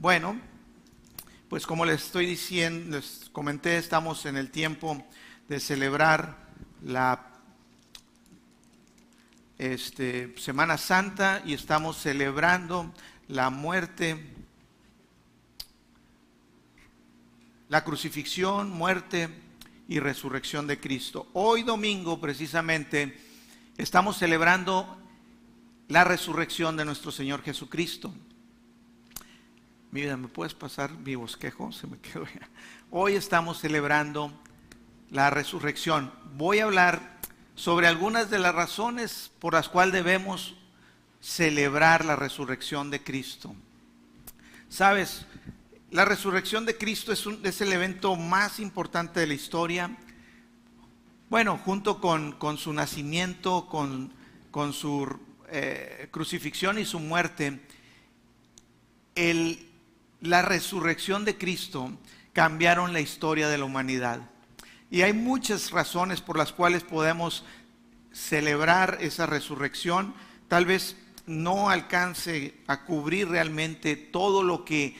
[0.00, 0.40] Bueno,
[1.48, 5.04] pues como les estoy diciendo, les comenté, estamos en el tiempo
[5.48, 6.36] de celebrar
[6.84, 7.32] la
[9.58, 12.94] este, Semana Santa y estamos celebrando
[13.26, 14.24] la muerte,
[17.68, 19.28] la crucifixión, muerte
[19.88, 21.26] y resurrección de Cristo.
[21.32, 23.18] Hoy domingo precisamente
[23.76, 24.96] estamos celebrando
[25.88, 28.14] la resurrección de nuestro Señor Jesucristo.
[29.90, 31.72] Mi vida, ¿me puedes pasar mi bosquejo?
[31.72, 32.46] Se me quedó ya.
[32.90, 34.30] Hoy estamos celebrando
[35.10, 36.12] la resurrección.
[36.36, 37.18] Voy a hablar
[37.54, 40.56] sobre algunas de las razones por las cuales debemos
[41.22, 43.54] celebrar la resurrección de Cristo.
[44.68, 45.24] Sabes,
[45.90, 49.96] la resurrección de Cristo es, es el evento más importante de la historia.
[51.30, 54.12] Bueno, junto con, su nacimiento, con,
[54.50, 55.18] con su
[55.48, 57.62] eh, crucifixión y su muerte,
[59.14, 59.67] el,
[60.20, 61.92] la resurrección de Cristo
[62.32, 64.20] cambiaron la historia de la humanidad.
[64.90, 67.44] Y hay muchas razones por las cuales podemos
[68.12, 70.14] celebrar esa resurrección.
[70.48, 74.96] Tal vez no alcance a cubrir realmente todo lo que,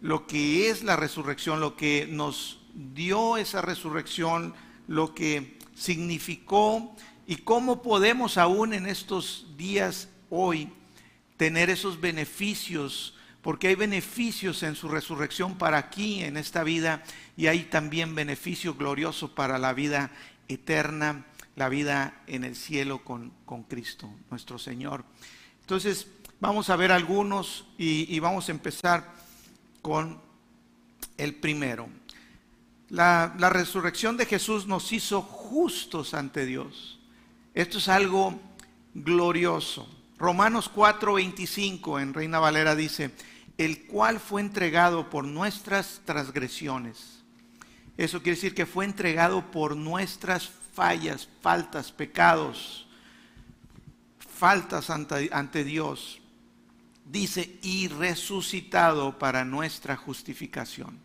[0.00, 4.54] lo que es la resurrección, lo que nos dio esa resurrección,
[4.86, 6.94] lo que significó
[7.26, 10.70] y cómo podemos aún en estos días hoy
[11.36, 13.14] tener esos beneficios
[13.48, 17.02] porque hay beneficios en su resurrección para aquí, en esta vida,
[17.34, 20.10] y hay también beneficio glorioso para la vida
[20.48, 21.24] eterna,
[21.56, 23.32] la vida en el cielo con,
[23.66, 25.02] Cristo, nuestro Señor.
[25.62, 26.08] Entonces,
[26.40, 29.14] vamos a ver algunos y, y vamos a empezar
[29.80, 30.20] con
[31.16, 31.88] el primero.
[32.90, 37.00] La, la resurrección de Jesús nos hizo justos ante Dios.
[37.54, 38.38] Esto es algo
[38.92, 39.88] glorioso.
[40.18, 43.12] Romanos 4:25 en Reina Valera dice,
[43.58, 47.18] el cual fue entregado por nuestras transgresiones.
[47.96, 52.86] Eso quiere decir que fue entregado por nuestras fallas, faltas, pecados,
[54.20, 56.20] faltas ante, Dios.
[57.04, 61.00] Dice, y resucitado para nuestra justificación.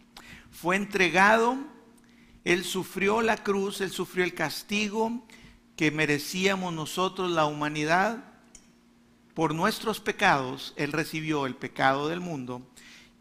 [0.51, 1.57] Fue entregado,
[2.44, 5.25] Él sufrió la cruz, Él sufrió el castigo
[5.75, 8.32] que merecíamos nosotros, la humanidad,
[9.33, 12.61] por nuestros pecados, Él recibió el pecado del mundo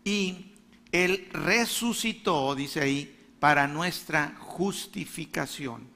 [0.05, 0.53] y
[0.93, 5.89] Él resucitó, dice ahí, para nuestra justificación.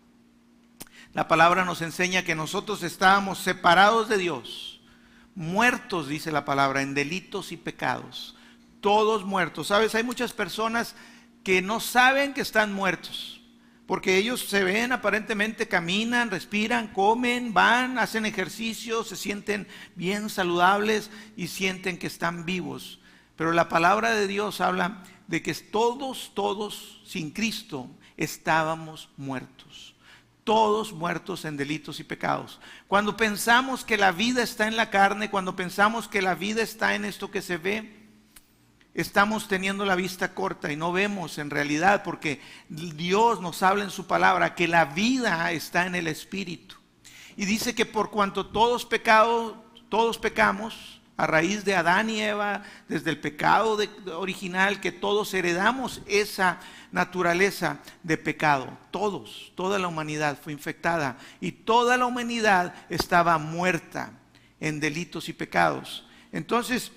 [1.12, 4.80] La palabra nos enseña que nosotros estábamos separados de Dios,
[5.34, 8.36] muertos, dice la palabra, en delitos y pecados,
[8.80, 9.68] todos muertos.
[9.68, 10.94] Sabes, hay muchas personas
[11.44, 13.35] que no saben que están muertos
[13.86, 21.10] porque ellos se ven, aparentemente caminan, respiran, comen, van, hacen ejercicio, se sienten bien saludables
[21.36, 22.98] y sienten que están vivos.
[23.36, 29.94] Pero la palabra de Dios habla de que todos, todos sin Cristo estábamos muertos.
[30.42, 32.60] Todos muertos en delitos y pecados.
[32.88, 36.94] Cuando pensamos que la vida está en la carne, cuando pensamos que la vida está
[36.94, 37.95] en esto que se ve,
[38.96, 42.40] estamos teniendo la vista corta y no vemos en realidad porque
[42.70, 46.76] Dios nos habla en su palabra que la vida está en el espíritu.
[47.36, 49.54] Y dice que por cuanto todos pecados,
[49.90, 53.78] todos pecamos a raíz de Adán y Eva, desde el pecado
[54.16, 56.58] original que todos heredamos esa
[56.90, 58.78] naturaleza de pecado.
[58.90, 64.12] Todos, toda la humanidad fue infectada y toda la humanidad estaba muerta
[64.58, 66.06] en delitos y pecados.
[66.32, 66.92] Entonces,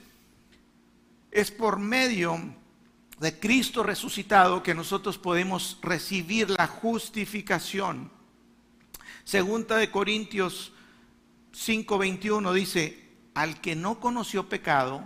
[1.32, 2.40] es por medio
[3.20, 8.12] de Cristo resucitado que nosotros podemos recibir la justificación.
[9.24, 10.72] Segunda de Corintios
[11.54, 15.04] 5:21 dice, al que no conoció pecado,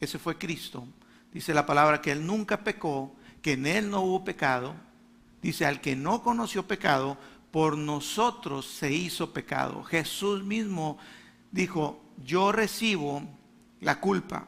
[0.00, 0.86] ese fue Cristo.
[1.32, 4.74] Dice la palabra que él nunca pecó, que en él no hubo pecado.
[5.42, 7.16] Dice, al que no conoció pecado,
[7.50, 9.84] por nosotros se hizo pecado.
[9.84, 10.98] Jesús mismo
[11.50, 13.22] dijo, yo recibo
[13.80, 14.46] la culpa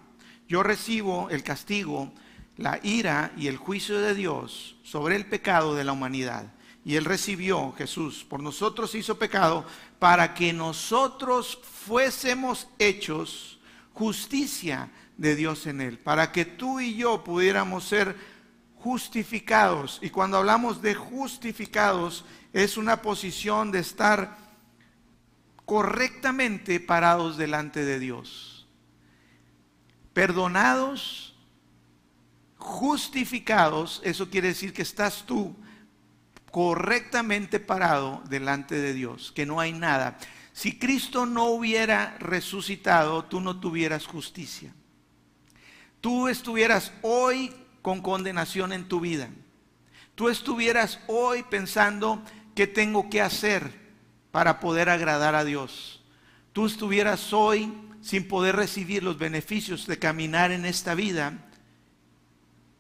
[0.53, 2.13] yo recibo el castigo,
[2.59, 6.53] la ira y el juicio de Dios sobre el pecado de la humanidad.
[6.85, 9.65] Y Él recibió, Jesús, por nosotros hizo pecado,
[9.99, 13.61] para que nosotros fuésemos hechos
[13.95, 18.15] justicia de Dios en Él, para que tú y yo pudiéramos ser
[18.77, 20.01] justificados.
[20.03, 24.37] Y cuando hablamos de justificados, es una posición de estar
[25.65, 28.52] correctamente parados delante de Dios
[30.13, 31.35] perdonados,
[32.57, 35.55] justificados, eso quiere decir que estás tú
[36.51, 40.19] correctamente parado delante de Dios, que no hay nada.
[40.53, 44.73] Si Cristo no hubiera resucitado, tú no tuvieras justicia.
[46.01, 49.31] tú estuvieras hoy con condenación en tu vida.
[50.15, 52.23] Tú estuvieras hoy pensando
[52.55, 53.73] qué tengo que hacer
[54.31, 56.02] para poder agradar a Dios.
[56.53, 61.49] Tú estuvieras hoy sin poder recibir los beneficios de caminar en esta vida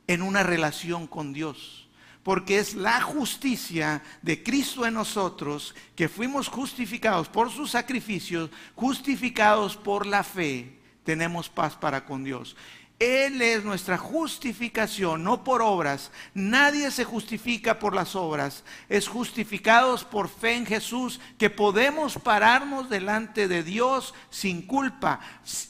[0.07, 1.83] en una relación con Dios
[2.23, 9.77] porque es la justicia de Cristo en nosotros, que fuimos justificados por sus sacrificios, justificados
[9.77, 12.57] por la fe, tenemos paz para con Dios.
[13.03, 16.13] Él es nuestra justificación, no por obras.
[16.35, 18.63] Nadie se justifica por las obras.
[18.89, 25.19] Es justificados por fe en Jesús que podemos pararnos delante de Dios sin culpa.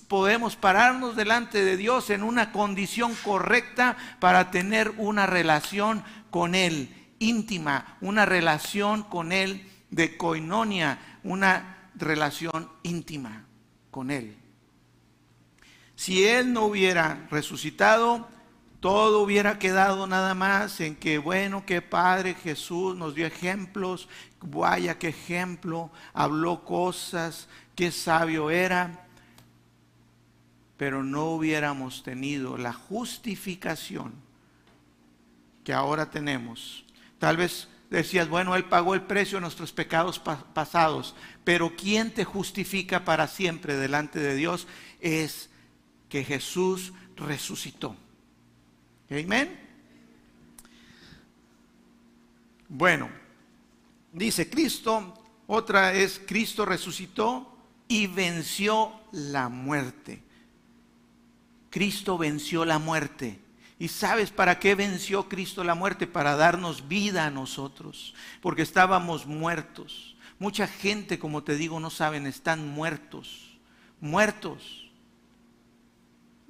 [0.08, 6.94] Podemos pararnos delante de Dios en una condición correcta para tener una relación con Él,
[7.18, 13.46] íntima, una relación con Él de coinonia, una relación íntima
[13.90, 14.41] con Él.
[16.02, 18.26] Si Él no hubiera resucitado,
[18.80, 24.08] todo hubiera quedado nada más en que, bueno, que Padre Jesús nos dio ejemplos,
[24.40, 27.46] vaya qué ejemplo, habló cosas,
[27.76, 29.06] qué sabio era,
[30.76, 34.12] pero no hubiéramos tenido la justificación
[35.62, 36.84] que ahora tenemos.
[37.20, 41.14] Tal vez decías, bueno, Él pagó el precio de nuestros pecados pasados,
[41.44, 44.66] pero quien te justifica para siempre delante de Dios
[45.00, 45.48] es
[46.12, 47.96] que Jesús resucitó.
[49.10, 49.58] Amén.
[52.68, 53.08] Bueno,
[54.12, 55.14] dice Cristo,
[55.46, 57.56] otra es Cristo resucitó
[57.88, 60.22] y venció la muerte.
[61.70, 63.40] Cristo venció la muerte.
[63.78, 66.06] ¿Y sabes para qué venció Cristo la muerte?
[66.06, 70.14] Para darnos vida a nosotros, porque estábamos muertos.
[70.38, 73.56] Mucha gente, como te digo, no saben, están muertos,
[73.98, 74.81] muertos.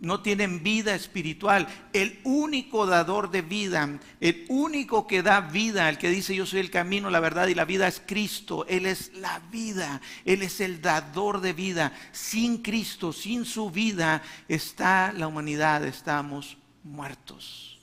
[0.03, 1.69] No tienen vida espiritual.
[1.93, 6.59] El único dador de vida, el único que da vida, el que dice yo soy
[6.59, 8.67] el camino, la verdad y la vida es Cristo.
[8.67, 11.93] Él es la vida, Él es el dador de vida.
[12.11, 17.79] Sin Cristo, sin su vida, está la humanidad, estamos muertos.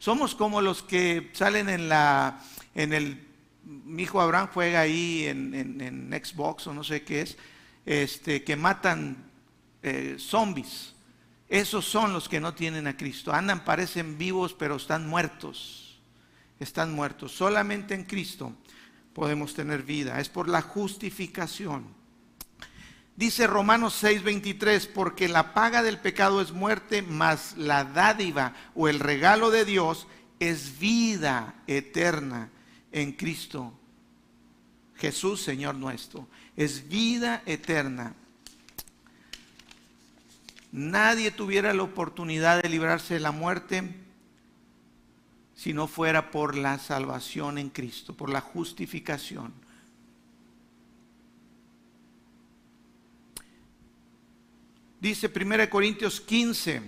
[0.00, 2.42] Somos como los que salen en la,
[2.74, 3.28] en el,
[3.62, 7.38] mi hijo Abraham juega ahí en, Xbox o no sé qué es,
[7.86, 9.30] este, que matan
[9.84, 10.94] eh, zombies.
[11.50, 13.32] Esos son los que no tienen a Cristo.
[13.32, 16.00] Andan, parecen vivos, pero están muertos.
[16.60, 17.32] Están muertos.
[17.32, 18.54] Solamente en Cristo
[19.12, 20.20] podemos tener vida.
[20.20, 21.88] Es por la justificación.
[23.16, 29.00] Dice Romanos 6:23, porque la paga del pecado es muerte, mas la dádiva o el
[29.00, 30.06] regalo de Dios
[30.38, 32.48] es vida eterna
[32.92, 33.74] en Cristo.
[34.94, 38.14] Jesús, Señor nuestro, es vida eterna.
[40.72, 43.82] Nadie tuviera la oportunidad de librarse de la muerte
[45.54, 49.52] si no fuera por la salvación en Cristo, por la justificación.
[55.00, 56.82] Dice 1 Corintios 15,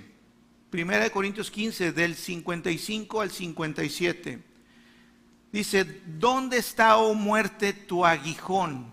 [0.73, 4.43] 1 Corintios 15 del 55 al 57.
[5.51, 8.93] Dice, ¿dónde está, oh muerte, tu aguijón?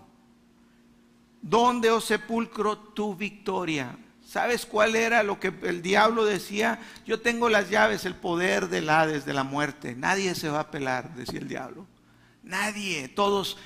[1.40, 3.96] ¿Dónde, oh sepulcro, tu victoria?
[4.30, 6.78] ¿Sabes cuál era lo que el diablo decía?
[7.04, 9.96] Yo tengo las llaves, el poder del Hades, de la muerte.
[9.96, 11.84] Nadie se va a pelar, decía el diablo.
[12.44, 13.58] Nadie, todos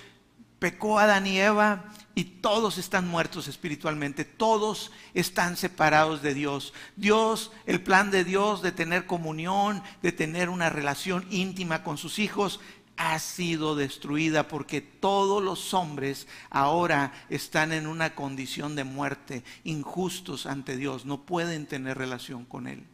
[0.58, 1.84] pecó Adán y Eva
[2.14, 6.72] y todos están muertos espiritualmente, todos están separados de Dios.
[6.96, 12.18] Dios, el plan de Dios de tener comunión, de tener una relación íntima con sus
[12.18, 12.58] hijos,
[12.96, 20.46] ha sido destruida porque todos los hombres ahora están en una condición de muerte, injustos
[20.46, 22.84] ante Dios, no pueden tener relación con Él.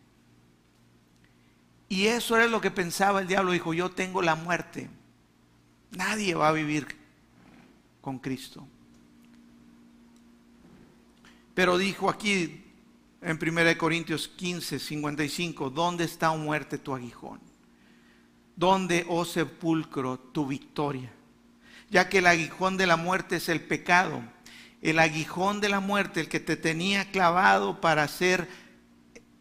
[1.88, 4.88] Y eso era lo que pensaba el diablo, dijo, yo tengo la muerte,
[5.90, 6.86] nadie va a vivir
[8.00, 8.66] con Cristo.
[11.54, 12.64] Pero dijo aquí
[13.20, 17.49] en 1 Corintios 15, 55, ¿dónde está, muerte, tu aguijón?
[18.60, 21.10] ¿Dónde, oh sepulcro, tu victoria?
[21.88, 24.20] Ya que el aguijón de la muerte es el pecado.
[24.82, 28.48] El aguijón de la muerte, el que te tenía clavado para ser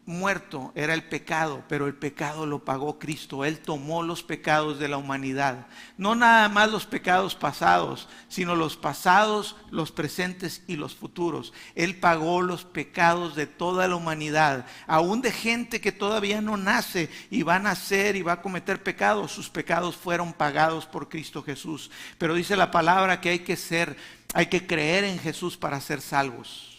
[0.06, 3.44] muerto era el pecado, pero el pecado lo pagó Cristo.
[3.44, 5.66] Él tomó los pecados de la humanidad.
[5.96, 11.52] No nada más los pecados pasados, sino los pasados, los presentes y los futuros.
[11.74, 17.08] Él pagó los pecados de toda la humanidad, aún de gente que todavía no nace
[17.30, 19.32] y va a nacer y va a cometer pecados.
[19.32, 21.90] Sus pecados fueron pagados por Cristo Jesús.
[22.18, 23.96] Pero dice la palabra que hay que ser,
[24.34, 26.69] hay que creer en Jesús para ser salvos.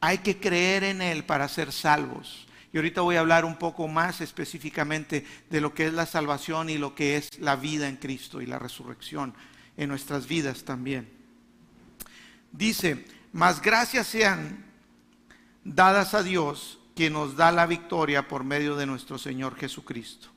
[0.00, 2.46] Hay que creer en Él para ser salvos.
[2.72, 6.70] Y ahorita voy a hablar un poco más específicamente de lo que es la salvación
[6.70, 9.34] y lo que es la vida en Cristo y la resurrección
[9.76, 11.08] en nuestras vidas también.
[12.52, 14.64] Dice, mas gracias sean
[15.64, 20.28] dadas a Dios que nos da la victoria por medio de nuestro Señor Jesucristo.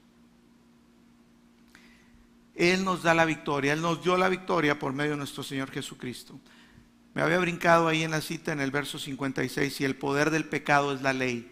[2.56, 5.72] Él nos da la victoria, Él nos dio la victoria por medio de nuestro Señor
[5.72, 6.40] Jesucristo.
[7.14, 10.46] Me había brincado ahí en la cita en el verso 56 y el poder del
[10.46, 11.52] pecado es la ley.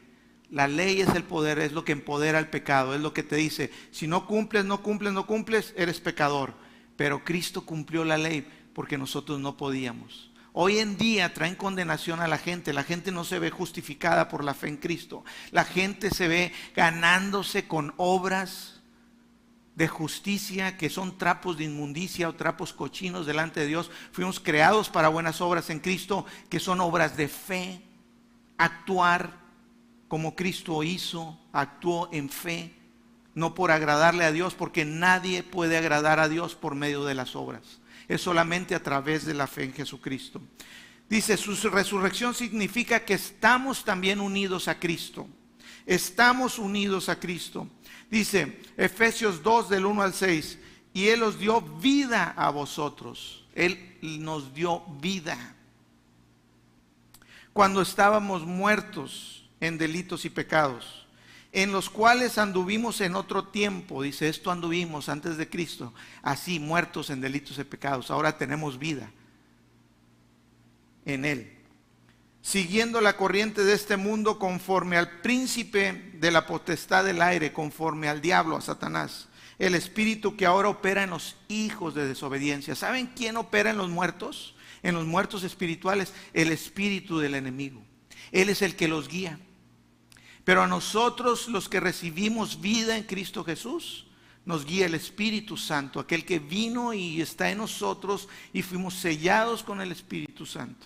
[0.49, 3.37] La ley es el poder, es lo que empodera el pecado, es lo que te
[3.37, 6.53] dice, si no cumples, no cumples, no cumples, eres pecador.
[6.97, 10.31] Pero Cristo cumplió la ley porque nosotros no podíamos.
[10.53, 14.43] Hoy en día traen condenación a la gente, la gente no se ve justificada por
[14.43, 18.70] la fe en Cristo, la gente se ve ganándose con obras
[19.75, 23.89] de justicia que son trapos de inmundicia o trapos cochinos delante de Dios.
[24.11, 27.81] Fuimos creados para buenas obras en Cristo, que son obras de fe,
[28.57, 29.39] actuar
[30.07, 32.73] como Cristo hizo, actuó en fe,
[33.33, 37.35] no por agradarle a Dios, porque nadie puede agradar a Dios por medio de las
[37.35, 37.79] obras.
[38.09, 40.41] Es solamente a través de la fe en Jesucristo.
[41.09, 45.27] Dice, su resurrección significa que estamos también unidos a Cristo.
[45.85, 47.67] Estamos unidos a Cristo.
[48.11, 50.59] Dice Efesios 2 del 1 al 6,
[50.93, 53.45] y Él os dio vida a vosotros.
[53.55, 55.55] Él nos dio vida.
[57.53, 61.07] Cuando estábamos muertos en delitos y pecados,
[61.53, 67.09] en los cuales anduvimos en otro tiempo, dice, esto anduvimos antes de Cristo, así muertos
[67.09, 69.09] en delitos y pecados, ahora tenemos vida
[71.05, 71.61] en Él
[72.41, 78.07] siguiendo la corriente de este mundo conforme al príncipe de la potestad del aire, conforme
[78.07, 82.75] al diablo, a Satanás, el espíritu que ahora opera en los hijos de desobediencia.
[82.75, 84.53] ¿Saben quién opera en los muertos?
[84.83, 87.81] En los muertos espirituales, el espíritu del enemigo.
[88.31, 89.39] Él es el que los guía.
[90.43, 94.05] Pero a nosotros los que recibimos vida en Cristo Jesús,
[94.45, 99.63] nos guía el Espíritu Santo, aquel que vino y está en nosotros y fuimos sellados
[99.63, 100.85] con el Espíritu Santo.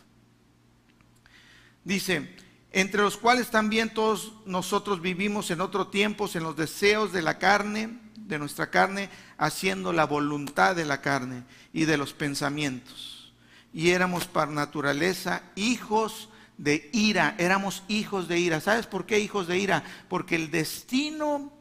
[1.84, 2.36] Dice,
[2.76, 7.40] entre los cuales también todos nosotros vivimos en otro tiempo en los deseos de la
[7.40, 13.34] carne, de nuestra carne, haciendo la voluntad de la carne y de los pensamientos.
[13.74, 16.28] Y éramos por naturaleza hijos
[16.58, 18.60] de ira, éramos hijos de ira.
[18.60, 19.82] ¿Sabes por qué hijos de ira?
[20.10, 21.54] Porque el destino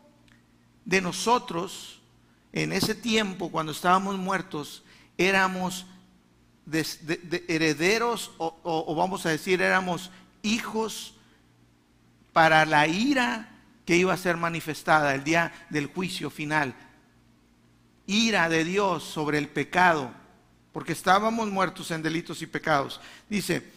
[0.85, 2.00] de nosotros
[2.52, 4.83] en ese tiempo, cuando estábamos muertos,
[5.16, 5.87] éramos
[6.66, 10.11] de, herederos o, vamos a decir éramos
[10.45, 11.15] hijos
[12.33, 13.49] para la ira
[13.85, 16.75] que iba a ser manifestada el día del juicio final.
[18.07, 20.11] Ira de Dios sobre el pecado,
[20.73, 23.01] porque estábamos muertos en delitos y pecados.
[23.29, 23.73] Dice,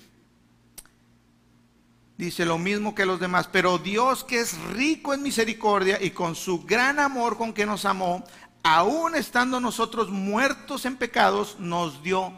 [2.17, 6.35] dice lo mismo que los demás, pero Dios que es rico en misericordia y con
[6.35, 8.23] su gran amor con que nos amó,
[8.63, 12.33] aún estando nosotros muertos en pecados, nos dio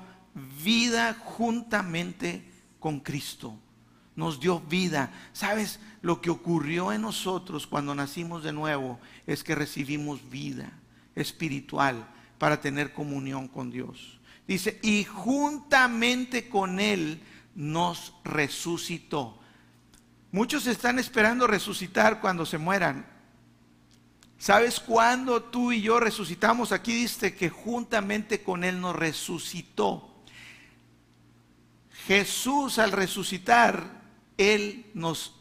[0.63, 2.43] vida juntamente
[2.79, 3.57] con Cristo.
[4.19, 5.11] Nos dio vida.
[5.31, 5.79] ¿Sabes?
[6.01, 10.69] Lo que ocurrió en nosotros cuando nacimos de nuevo es que recibimos vida
[11.15, 12.05] espiritual
[12.37, 14.19] para tener comunión con Dios.
[14.45, 17.21] Dice, y juntamente con Él
[17.55, 19.39] nos resucitó.
[20.33, 23.05] Muchos están esperando resucitar cuando se mueran.
[24.37, 26.73] ¿Sabes cuándo tú y yo resucitamos?
[26.73, 30.09] Aquí dice que juntamente con Él nos resucitó.
[32.07, 33.98] Jesús al resucitar,
[34.39, 35.35] Él nos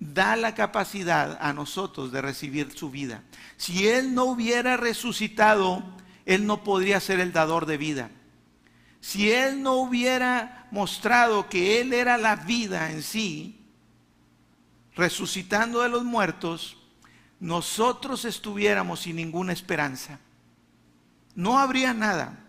[0.00, 3.22] da la capacidad a nosotros de recibir su vida.
[3.58, 5.84] Si Él no hubiera resucitado,
[6.24, 8.10] Él no podría ser el dador de vida.
[9.00, 13.60] Si Él no hubiera mostrado que Él era la vida en sí,
[14.94, 16.78] resucitando de los muertos,
[17.38, 20.20] nosotros estuviéramos sin ninguna esperanza.
[21.34, 22.45] No habría nada.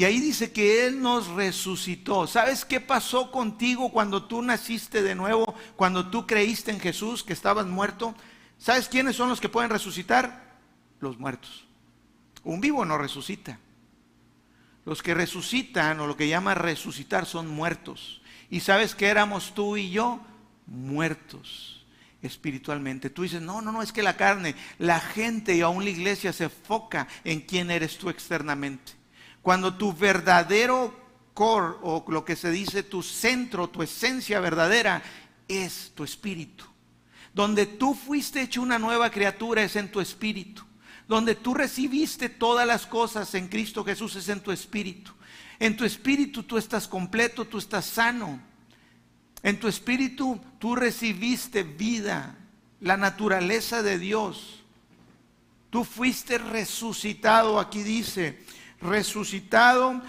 [0.00, 2.26] Y ahí dice que Él nos resucitó.
[2.26, 5.54] ¿Sabes qué pasó contigo cuando tú naciste de nuevo?
[5.76, 8.14] Cuando tú creíste en Jesús, que estabas muerto.
[8.56, 10.56] ¿Sabes quiénes son los que pueden resucitar?
[11.00, 11.66] Los muertos.
[12.44, 13.58] Un vivo no resucita.
[14.86, 18.22] Los que resucitan o lo que llama resucitar son muertos.
[18.48, 20.18] ¿Y sabes qué éramos tú y yo?
[20.66, 21.84] Muertos
[22.22, 23.10] espiritualmente.
[23.10, 26.32] Tú dices, no, no, no, es que la carne, la gente y aún la iglesia
[26.32, 28.99] se enfoca en quién eres tú externamente.
[29.42, 30.94] Cuando tu verdadero
[31.34, 35.02] core, o lo que se dice tu centro, tu esencia verdadera,
[35.48, 36.64] es tu espíritu.
[37.32, 40.64] Donde tú fuiste hecho una nueva criatura es en tu espíritu.
[41.10, 45.10] donde tú recibiste todas las cosas en Cristo Jesús es en tu espíritu.
[45.58, 48.40] En tu espíritu tú estás completo, tú estás sano.
[49.42, 52.38] En tu espíritu tú recibiste vida,
[52.80, 54.62] la naturaleza de Dios.
[55.70, 58.44] Tú fuiste resucitado, aquí dice,
[58.80, 60.00] resucitado,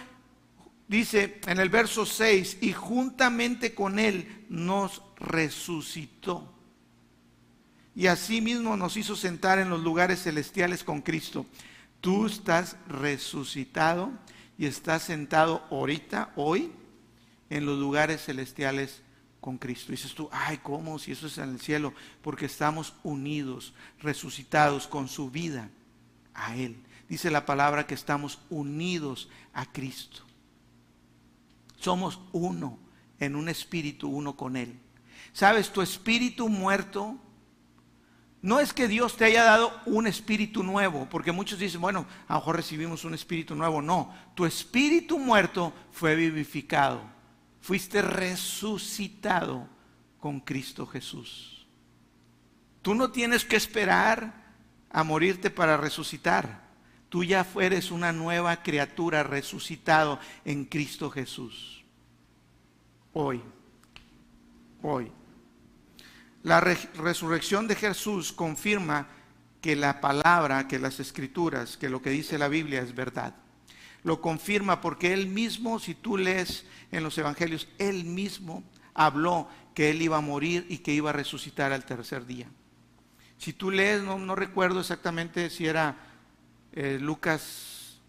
[0.88, 6.52] dice en el verso 6, y juntamente con Él nos resucitó.
[7.96, 11.46] Y asimismo nos hizo sentar en los lugares celestiales con Cristo.
[12.00, 14.12] Tú estás resucitado
[14.58, 16.72] y estás sentado ahorita, hoy,
[17.50, 19.02] en los lugares celestiales
[19.42, 19.92] con Cristo.
[19.92, 21.00] dices tú, ay, ¿cómo?
[21.00, 25.70] Si eso es en el cielo, porque estamos unidos, resucitados con su vida
[26.34, 26.78] a Él.
[27.12, 30.24] Dice la palabra que estamos unidos a Cristo.
[31.78, 32.80] Somos uno
[33.20, 34.80] en un espíritu, uno con Él.
[35.34, 35.72] ¿Sabes?
[35.72, 37.18] Tu espíritu muerto
[38.42, 42.34] no es que Dios te haya dado un espíritu nuevo, porque muchos dicen, bueno, a
[42.34, 43.82] lo mejor recibimos un espíritu nuevo.
[43.82, 47.02] No, tu espíritu muerto fue vivificado
[47.62, 49.68] fuiste resucitado
[50.20, 51.66] con Cristo Jesús.
[52.82, 54.34] Tú no tienes que esperar
[54.90, 56.71] a morirte para resucitar.
[57.12, 61.84] Tú ya fueres una nueva criatura resucitado en Cristo Jesús.
[63.14, 63.44] Hoy,
[64.82, 65.12] hoy.
[66.42, 69.08] La resurrección de Jesús confirma
[69.62, 73.36] que la palabra, que las escrituras, que lo que dice la Biblia es verdad
[74.04, 78.64] lo confirma porque él mismo, si tú lees en los evangelios, él mismo
[78.94, 82.48] habló que él iba a morir y que iba a resucitar al tercer día.
[83.38, 85.98] Si tú lees, no, recuerdo exactamente si era
[86.74, 88.00] eh, Lucas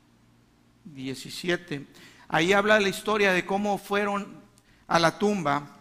[0.85, 1.87] 17,
[2.28, 4.40] ahí habla la historia de cómo fueron
[4.87, 5.78] a la tumba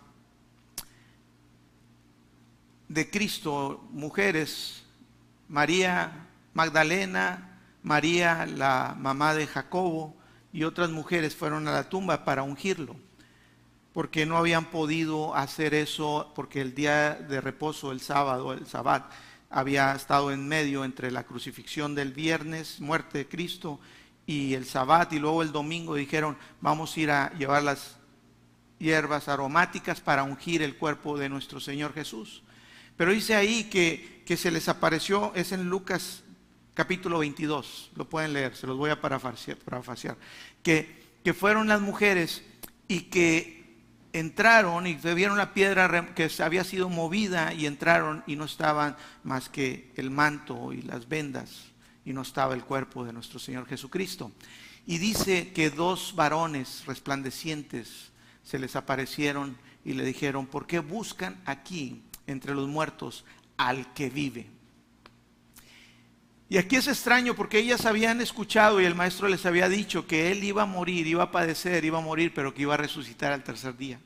[2.88, 4.84] de Cristo, mujeres,
[5.48, 10.16] María Magdalena, María, la mamá de Jacobo,
[10.54, 12.96] y otras mujeres fueron a la tumba para ungirlo,
[13.94, 19.10] porque no habían podido hacer eso, porque el día de reposo, el sábado, el sabbat,
[19.52, 23.80] había estado en medio entre la crucifixión del viernes, muerte de Cristo,
[24.26, 27.98] y el sabbat, y luego el domingo dijeron, vamos a ir a llevar las
[28.80, 32.44] hierbas aromáticas para ungir el cuerpo de nuestro Señor Jesús.
[32.98, 36.24] Pero dice ahí que, que se les apareció, es en Lucas
[36.74, 40.18] capítulo 22, lo pueden leer, se los voy a parafasear,
[40.64, 42.44] que, que fueron las mujeres
[42.88, 43.61] y que
[44.14, 49.50] entraron y vieron la piedra que había sido movida y entraron y no estaban más
[49.50, 51.72] que el manto y las vendas
[52.06, 54.32] y no estaba el cuerpo de nuestro Señor Jesucristo.
[54.86, 58.12] Y dice que dos varones resplandecientes
[58.44, 63.26] se les aparecieron y le dijeron, ¿por qué buscan aquí entre los muertos
[63.58, 64.48] al que vive?
[66.52, 70.34] Y aquí es extraño porque ellas habían escuchado y el maestro les había dicho que
[70.34, 73.32] él iba a morir, iba a padecer, iba a morir, pero que iba a resucitar
[73.32, 74.02] al tercer día.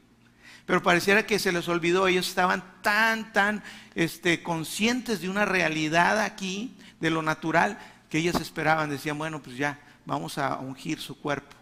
[0.68, 3.64] Pero pareciera que se les olvidó, ellos estaban tan, tan
[3.96, 7.80] este, conscientes de una realidad aquí, de lo natural,
[8.12, 11.56] que ellas esperaban, decían, bueno, pues ya, vamos a ungir su cuerpo.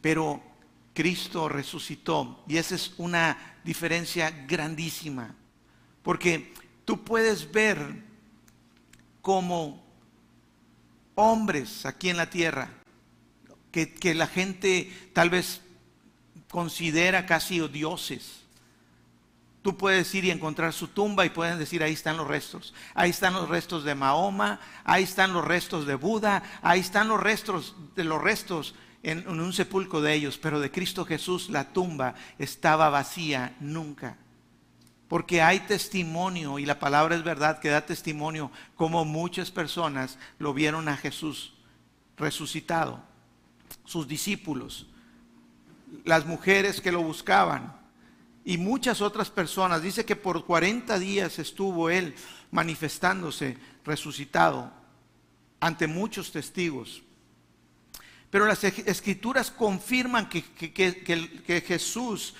[0.00, 0.42] Pero
[0.94, 5.34] Cristo resucitó y esa es una diferencia grandísima,
[6.02, 6.54] porque
[6.86, 8.05] tú puedes ver
[9.26, 9.84] como
[11.16, 12.68] hombres aquí en la tierra,
[13.72, 15.62] que, la gente tal vez
[16.48, 18.42] considera casi dioses.
[19.62, 22.72] Tú puedes ir y encontrar su tumba y pueden decir, ahí están los restos.
[22.94, 27.20] Ahí están los restos de Mahoma, ahí están los restos de Buda, ahí están los
[27.20, 30.38] restos de los restos en, en un sepulcro de ellos.
[30.38, 34.18] Pero de Cristo Jesús la tumba estaba vacía nunca.
[35.08, 40.52] Porque hay testimonio, y la palabra es verdad, que da testimonio, como muchas personas lo
[40.52, 41.54] vieron a Jesús
[42.16, 43.00] resucitado,
[43.84, 44.86] sus discípulos,
[46.04, 47.76] las mujeres que lo buscaban,
[48.44, 49.82] y muchas otras personas.
[49.82, 52.14] Dice que por 40 días estuvo él
[52.52, 54.72] manifestándose resucitado
[55.60, 57.02] ante muchos testigos.
[58.30, 62.34] Pero las escrituras confirman que, que Jesús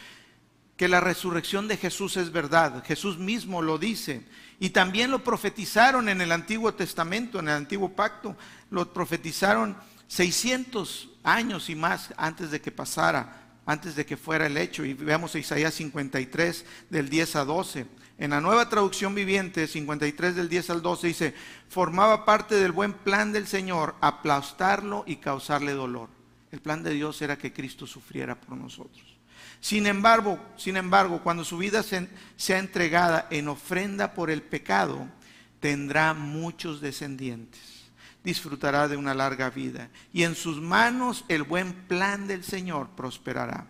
[0.77, 2.85] que la resurrección de Jesús es verdad.
[2.85, 4.23] Jesús mismo lo dice.
[4.59, 8.37] Y también lo profetizaron en el Antiguo Testamento, en el Antiguo Pacto.
[8.71, 9.77] Lo profetizaron
[10.09, 14.85] 600 años y más antes de que pasara, antes de que fuera el hecho.
[14.85, 17.87] Y veamos Isaías 53 del 10 a 12.
[18.19, 21.35] En la nueva traducción viviente, 53 del 10 al 12, dice,
[21.69, 26.09] formaba parte del buen plan del Señor aplastarlo y causarle dolor.
[26.51, 29.16] El plan de Dios era que Cristo sufriera por nosotros.
[29.61, 35.09] Sin embargo, sin embargo, cuando su vida sea entregada en ofrenda por el pecado,
[35.61, 37.61] tendrá muchos descendientes,
[38.23, 43.67] disfrutará de una larga vida y en sus manos el buen plan del Señor prosperará.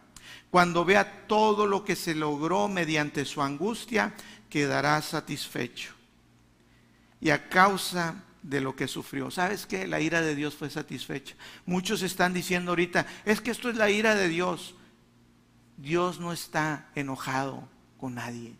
[0.51, 4.14] Cuando vea todo lo que se logró mediante su angustia,
[4.49, 5.92] quedará satisfecho.
[7.20, 9.31] Y a causa de lo que sufrió.
[9.31, 9.87] ¿Sabes qué?
[9.87, 11.35] La ira de Dios fue satisfecha.
[11.66, 14.75] Muchos están diciendo ahorita, es que esto es la ira de Dios.
[15.76, 18.54] Dios no está enojado con nadie.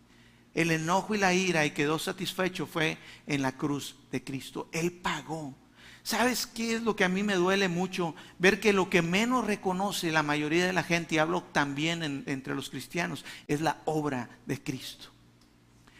[0.53, 4.69] El enojo y la ira y quedó satisfecho fue en la cruz de Cristo.
[4.71, 5.53] Él pagó.
[6.01, 8.15] ¿Sabes qué es lo que a mí me duele mucho?
[8.39, 12.55] Ver que lo que menos reconoce la mayoría de la gente, y hablo también entre
[12.55, 15.09] los cristianos, es la obra de Cristo.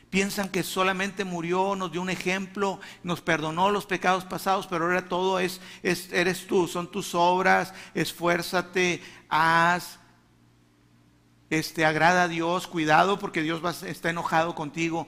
[0.09, 5.09] Piensan que solamente murió, nos dio un ejemplo, nos perdonó los pecados pasados, pero ahora
[5.09, 9.99] todo es, es eres tú, son tus obras, esfuérzate, haz,
[11.49, 15.07] este, agrada a Dios, cuidado porque Dios va, está enojado contigo.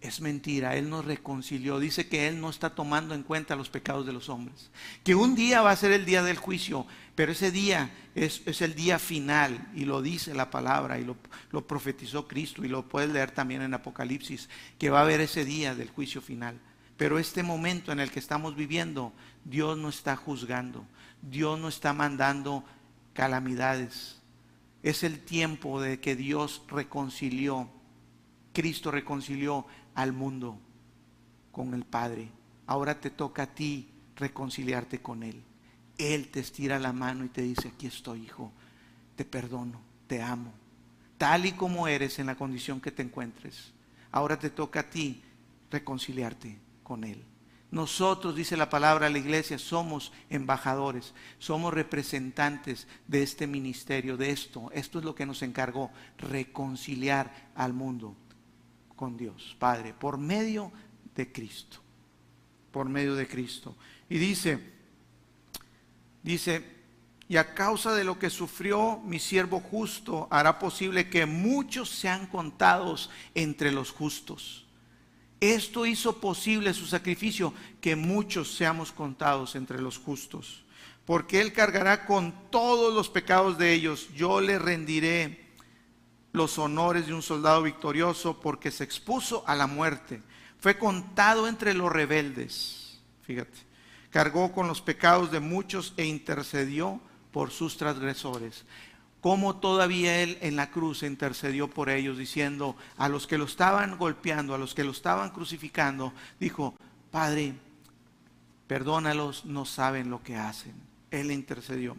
[0.00, 1.78] Es mentira, Él nos reconcilió.
[1.78, 4.70] Dice que Él no está tomando en cuenta los pecados de los hombres.
[5.04, 8.74] Que un día va a ser el día del juicio, pero ese día es, el
[8.74, 11.16] día final y lo dice la palabra y lo,
[11.50, 14.48] lo profetizó Cristo y lo puedes leer también en Apocalipsis,
[14.78, 16.58] que va a haber ese día del juicio final.
[16.96, 19.12] Pero este momento en el que estamos viviendo,
[19.44, 20.84] Dios no está juzgando,
[21.20, 22.64] Dios no está mandando
[23.12, 24.19] calamidades.
[24.82, 27.68] Es el tiempo de que Dios reconcilió,
[28.52, 30.58] Cristo reconcilió al mundo
[31.52, 32.28] con el Padre.
[32.66, 35.42] Ahora te toca a ti reconciliarte con Él.
[35.98, 38.52] Él te estira la mano y te dice, aquí estoy, hijo,
[39.16, 40.52] te perdono, te amo,
[41.18, 43.72] tal y como eres en la condición que te encuentres.
[44.10, 45.22] Ahora te toca a ti
[45.70, 47.22] reconciliarte con Él.
[47.70, 54.30] Nosotros, dice la palabra a la iglesia, somos embajadores, somos representantes de este ministerio, de
[54.30, 54.70] esto.
[54.72, 58.16] Esto es lo que nos encargó, reconciliar al mundo
[58.96, 60.72] con Dios, Padre, por medio
[61.14, 61.78] de Cristo.
[62.72, 63.76] Por medio de Cristo.
[64.08, 64.58] Y dice,
[66.24, 66.80] dice,
[67.28, 72.26] y a causa de lo que sufrió mi siervo justo, hará posible que muchos sean
[72.26, 74.66] contados entre los justos.
[75.40, 80.62] Esto hizo posible su sacrificio, que muchos seamos contados entre los justos.
[81.06, 84.08] Porque Él cargará con todos los pecados de ellos.
[84.14, 85.50] Yo le rendiré
[86.32, 90.22] los honores de un soldado victorioso porque se expuso a la muerte.
[90.58, 93.00] Fue contado entre los rebeldes.
[93.22, 93.58] Fíjate,
[94.10, 97.00] cargó con los pecados de muchos e intercedió
[97.32, 98.64] por sus transgresores.
[99.20, 103.98] Como todavía él en la cruz intercedió por ellos diciendo a los que lo estaban
[103.98, 106.74] golpeando, a los que lo estaban crucificando, dijo,
[107.10, 107.54] Padre,
[108.66, 110.72] perdónalos, no saben lo que hacen.
[111.10, 111.96] Él intercedió.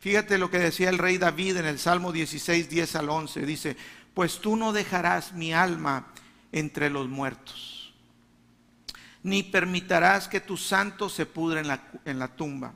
[0.00, 3.46] Fíjate lo que decía el rey David en el Salmo 16, 10 al 11.
[3.46, 3.76] Dice,
[4.14, 6.06] pues tú no dejarás mi alma
[6.50, 7.92] entre los muertos,
[9.22, 12.74] ni permitirás que tu santo se pudre en la, en la tumba.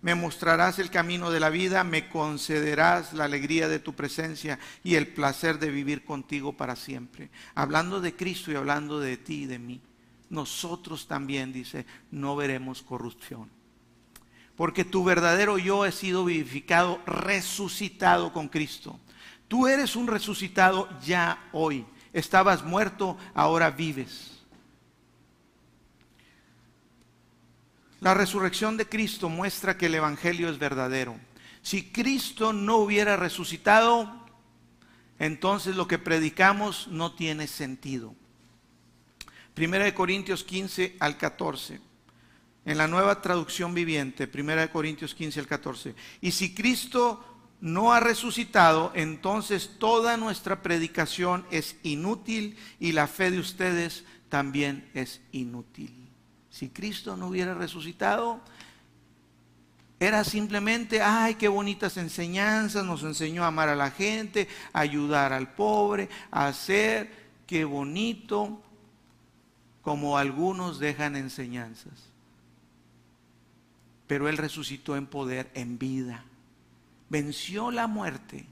[0.00, 4.94] Me mostrarás el camino de la vida, me concederás la alegría de tu presencia y
[4.94, 7.30] el placer de vivir contigo para siempre.
[7.54, 9.80] Hablando de Cristo y hablando de ti y de mí,
[10.30, 13.58] nosotros también, dice, no veremos corrupción
[14.58, 18.98] porque tu verdadero yo ha sido vivificado, resucitado con Cristo.
[19.46, 21.86] Tú eres un resucitado ya hoy.
[22.12, 24.37] Estabas muerto, ahora vives.
[28.00, 31.16] La resurrección de Cristo muestra que el Evangelio es verdadero.
[31.62, 34.08] Si Cristo no hubiera resucitado,
[35.18, 38.14] entonces lo que predicamos no tiene sentido.
[39.54, 41.80] Primera de Corintios 15 al 14
[42.64, 45.94] en la nueva traducción viviente, 1 Corintios 15 al 14.
[46.20, 47.24] Y si Cristo
[47.60, 54.88] no ha resucitado, entonces toda nuestra predicación es inútil y la fe de ustedes también
[54.94, 55.97] es inútil.
[56.58, 58.40] Si Cristo no hubiera resucitado,
[60.00, 65.32] era simplemente, ay, qué bonitas enseñanzas, nos enseñó a amar a la gente, a ayudar
[65.32, 67.12] al pobre, a hacer,
[67.46, 68.60] qué bonito,
[69.82, 72.08] como algunos dejan enseñanzas
[74.08, 76.24] pero Él resucitó en poder, en vida.
[77.10, 78.46] Venció la muerte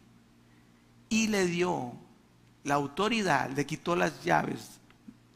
[1.08, 1.94] y le dio
[2.62, 4.78] la autoridad, le quitó las llaves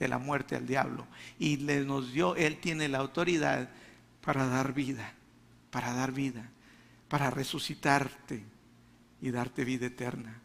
[0.01, 1.07] de la muerte al diablo
[1.39, 3.69] y le nos dio, Él tiene la autoridad
[4.23, 5.13] para dar vida,
[5.71, 6.51] para dar vida,
[7.07, 8.43] para resucitarte
[9.21, 10.41] y darte vida eterna.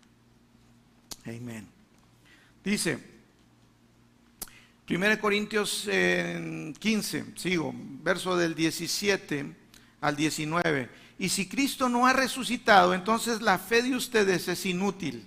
[1.26, 1.65] Amén.
[2.63, 3.00] Dice,
[4.89, 9.56] 1 Corintios 15, sigo, verso del 17
[10.02, 10.89] al 19.
[11.18, 15.26] Y si Cristo no ha resucitado, entonces la fe de ustedes es inútil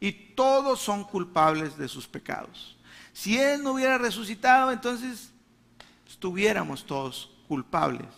[0.00, 2.73] y todos son culpables de sus pecados.
[3.14, 5.30] Si Él no hubiera resucitado, entonces
[6.06, 8.08] estuviéramos todos culpables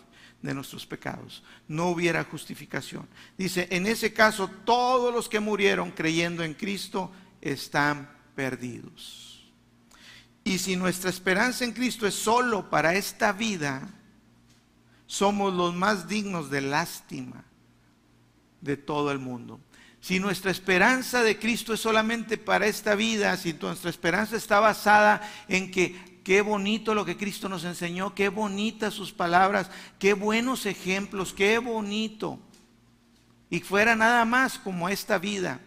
[0.41, 1.43] de nuestros pecados.
[1.67, 3.07] No hubiera justificación.
[3.37, 9.47] Dice, en ese caso, todos los que murieron creyendo en Cristo están perdidos.
[10.43, 13.87] Y si nuestra esperanza en Cristo es solo para esta vida,
[15.05, 17.45] somos los más dignos de lástima
[18.61, 19.59] de todo el mundo.
[20.01, 25.21] Si nuestra esperanza de Cristo es solamente para esta vida, si nuestra esperanza está basada
[25.47, 30.65] en que qué bonito lo que Cristo nos enseñó, qué bonitas sus palabras, qué buenos
[30.65, 32.39] ejemplos, qué bonito.
[33.49, 35.61] Y fuera nada más como esta vida.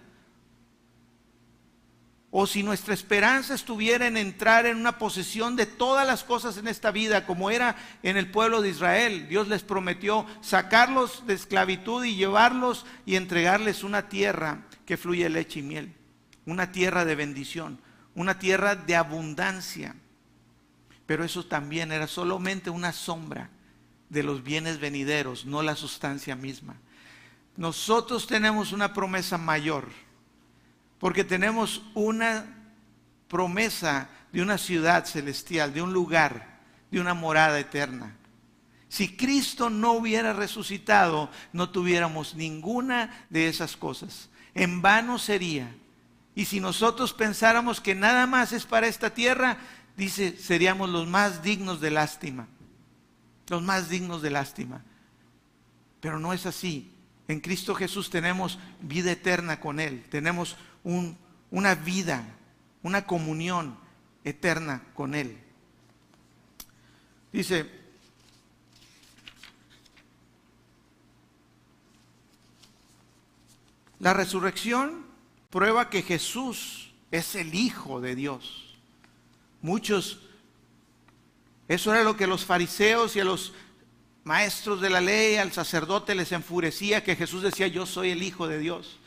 [2.33, 6.69] O si nuestra esperanza estuviera en entrar en una posesión de todas las cosas en
[6.69, 12.05] esta vida, como era en el pueblo de Israel, Dios les prometió sacarlos de esclavitud
[12.05, 15.93] y llevarlos y entregarles una tierra que fluye leche y miel,
[16.47, 17.81] una tierra de bendición,
[18.15, 19.97] una tierra de abundancia.
[21.07, 23.51] Pero eso también era solamente una sombra
[24.09, 26.77] de los bienes venideros, no la sustancia misma.
[27.57, 29.89] Nosotros tenemos una promesa mayor
[31.01, 32.45] porque tenemos una
[33.27, 36.61] promesa de una ciudad celestial, de un lugar,
[36.91, 38.15] de una morada eterna.
[38.89, 44.29] Si Cristo no hubiera resucitado, no tuviéramos ninguna de esas cosas.
[44.55, 45.75] En vano sería.
[46.35, 49.57] Y si nosotros pensáramos que nada más es para esta tierra,
[49.97, 52.47] dice, seríamos los más dignos de lástima.
[53.49, 54.85] Los más dignos de lástima.
[56.01, 56.93] Pero no es así.
[57.29, 60.05] En Cristo Jesús tenemos vida eterna con Él.
[60.11, 62.25] Tenemos una vida,
[62.83, 63.77] una comunión
[64.25, 65.39] eterna con Él.
[67.33, 67.71] Dice,
[73.99, 75.07] la resurrección
[75.51, 78.75] prueba que Jesús es el Hijo de Dios.
[79.63, 80.21] Muchos,
[81.69, 83.53] eso era lo que los fariseos y a los
[84.25, 88.49] maestros de la ley, al sacerdote les enfurecía que Jesús decía, yo soy el Hijo
[88.49, 89.00] de Dios.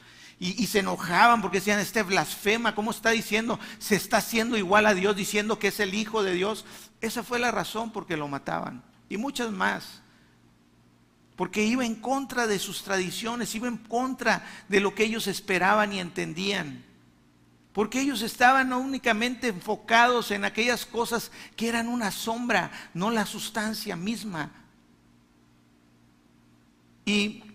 [0.46, 3.62] Y, se enojaban porque decían, este blasfema, ¿cómo está diciendo?
[3.80, 6.66] Se está haciendo igual a Dios diciendo que es el Hijo de Dios.
[7.00, 8.84] Esa fue la razón por que lo mataban.
[9.08, 10.02] Y muchas más.
[11.38, 15.94] Porque iba en contra de sus tradiciones, iba en contra de lo que ellos esperaban
[15.94, 16.84] y entendían.
[17.72, 23.26] Porque ellos estaban no únicamente enfocados en aquellas cosas que eran una sombra, no la
[23.26, 24.52] sustancia misma.
[27.06, 27.46] Y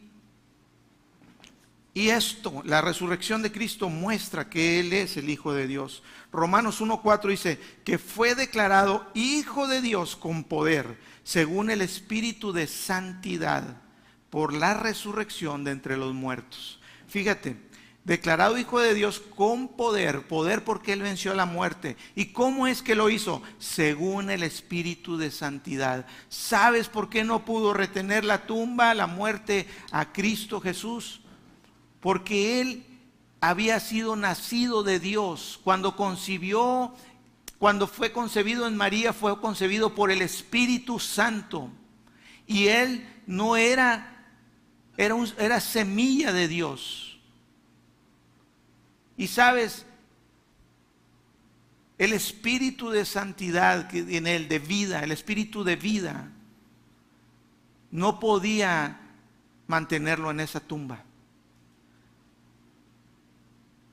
[1.98, 6.04] y esto, la resurrección de Cristo muestra que Él es el Hijo de Dios.
[6.30, 12.68] Romanos 1.4 dice que fue declarado Hijo de Dios con poder, según el Espíritu de
[12.68, 13.82] Santidad,
[14.30, 16.78] por la resurrección de entre los muertos.
[17.08, 17.56] Fíjate,
[18.04, 21.96] declarado Hijo de Dios con poder, poder porque Él venció la muerte.
[22.14, 23.42] ¿Y cómo es que lo hizo?
[23.58, 26.06] Según el Espíritu de Santidad.
[26.28, 31.22] ¿Sabes por qué no pudo retener la tumba, la muerte a Cristo Jesús?
[32.00, 32.84] Porque él
[33.40, 35.60] había sido nacido de Dios.
[35.64, 36.94] Cuando concibió,
[37.58, 41.70] cuando fue concebido en María, fue concebido por el Espíritu Santo.
[42.46, 44.26] Y él no era,
[44.96, 47.18] era, era semilla de Dios.
[49.16, 49.84] Y sabes,
[51.98, 56.30] el espíritu de santidad que en él, de vida, el espíritu de vida,
[57.90, 59.00] no podía
[59.66, 61.04] mantenerlo en esa tumba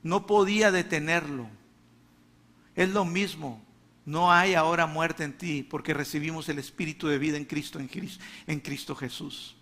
[0.05, 1.49] no podía detenerlo.
[2.75, 3.59] Es lo mismo.
[4.05, 8.59] No hay ahora muerte en ti porque recibimos el Espíritu de vida en Cristo, en
[8.59, 9.55] Cristo, Jesús.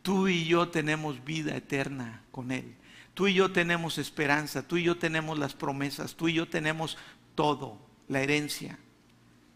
[0.00, 2.74] Tú y yo tenemos vida eterna con Él.
[3.12, 4.66] Tú y yo tenemos esperanza.
[4.66, 6.14] Tú y yo tenemos las promesas.
[6.14, 6.96] Tú y yo tenemos
[7.34, 8.78] todo, la herencia.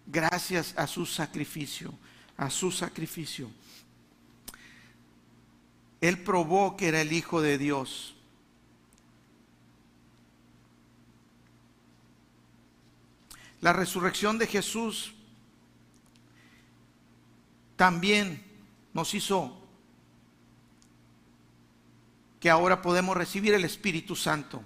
[0.05, 1.95] Gracias a su sacrificio,
[2.37, 3.51] a su sacrificio.
[6.03, 8.18] Él probó que era el Hijo de Dios.
[13.61, 15.15] La resurrección de Jesús
[17.77, 18.45] también
[18.93, 19.57] nos hizo
[22.41, 24.63] que ahora podemos recibir el Espíritu Santo.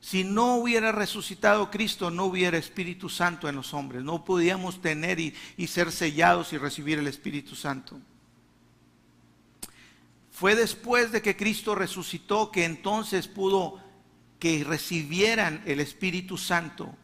[0.00, 4.04] Si no hubiera resucitado Cristo, no hubiera Espíritu Santo en los hombres.
[4.04, 5.34] No podíamos tener y,
[5.66, 7.98] ser sellados y recibir el Espíritu Santo.
[10.30, 13.80] Fue después de que Cristo resucitó que entonces pudo
[14.38, 16.94] que recibieran el Espíritu Santo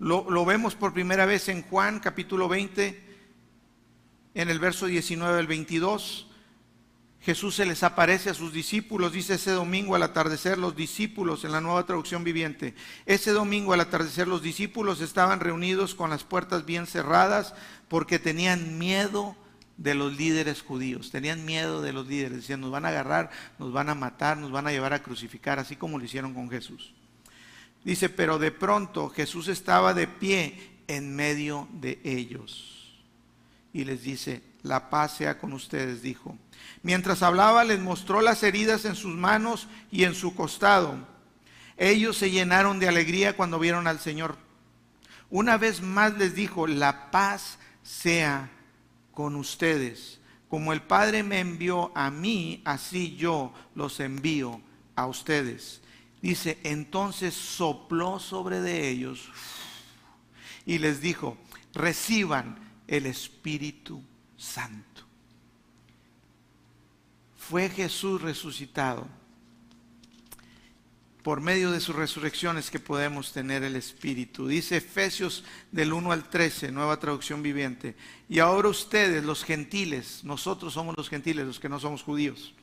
[0.00, 3.04] lo, vemos por primera vez en Juan capítulo 20,
[4.32, 6.26] en el verso 19 al 22.
[7.20, 11.52] Jesús se les aparece a sus discípulos, dice ese domingo al atardecer los discípulos en
[11.52, 12.74] la nueva traducción viviente.
[13.04, 17.52] Ese domingo al atardecer los discípulos estaban reunidos con las puertas bien cerradas
[17.88, 19.36] porque tenían miedo
[19.76, 23.70] de los líderes judíos, tenían miedo de los líderes, decían, nos van a agarrar, nos
[23.70, 26.94] van a matar, nos van a llevar a crucificar, así como lo hicieron con Jesús.
[27.84, 32.70] Dice, pero de pronto Jesús estaba de pie en medio de ellos
[33.72, 36.36] y les dice, la paz sea con ustedes, dijo.
[36.82, 40.96] Mientras hablaba les mostró las heridas en sus manos y en su costado.
[41.76, 44.36] Ellos se llenaron de alegría cuando vieron al Señor.
[45.30, 48.50] Una vez más les dijo, la paz sea
[49.12, 50.20] con ustedes.
[50.48, 54.60] Como el Padre me envió a mí, así yo los envío
[54.96, 55.79] a ustedes.
[56.22, 59.30] Dice, entonces sopló sobre de ellos
[60.66, 61.38] y les dijo,
[61.72, 64.02] reciban el Espíritu
[64.36, 64.90] Santo
[67.50, 69.08] fue Jesús resucitado.
[71.24, 74.46] Por medio de sus resurrecciones que podemos tener el Espíritu.
[74.46, 77.96] Dice Efesios del 1 al 13, nueva traducción viviente.
[78.28, 82.54] Y ahora ustedes, los gentiles, nosotros somos los gentiles, los que no somos judíos.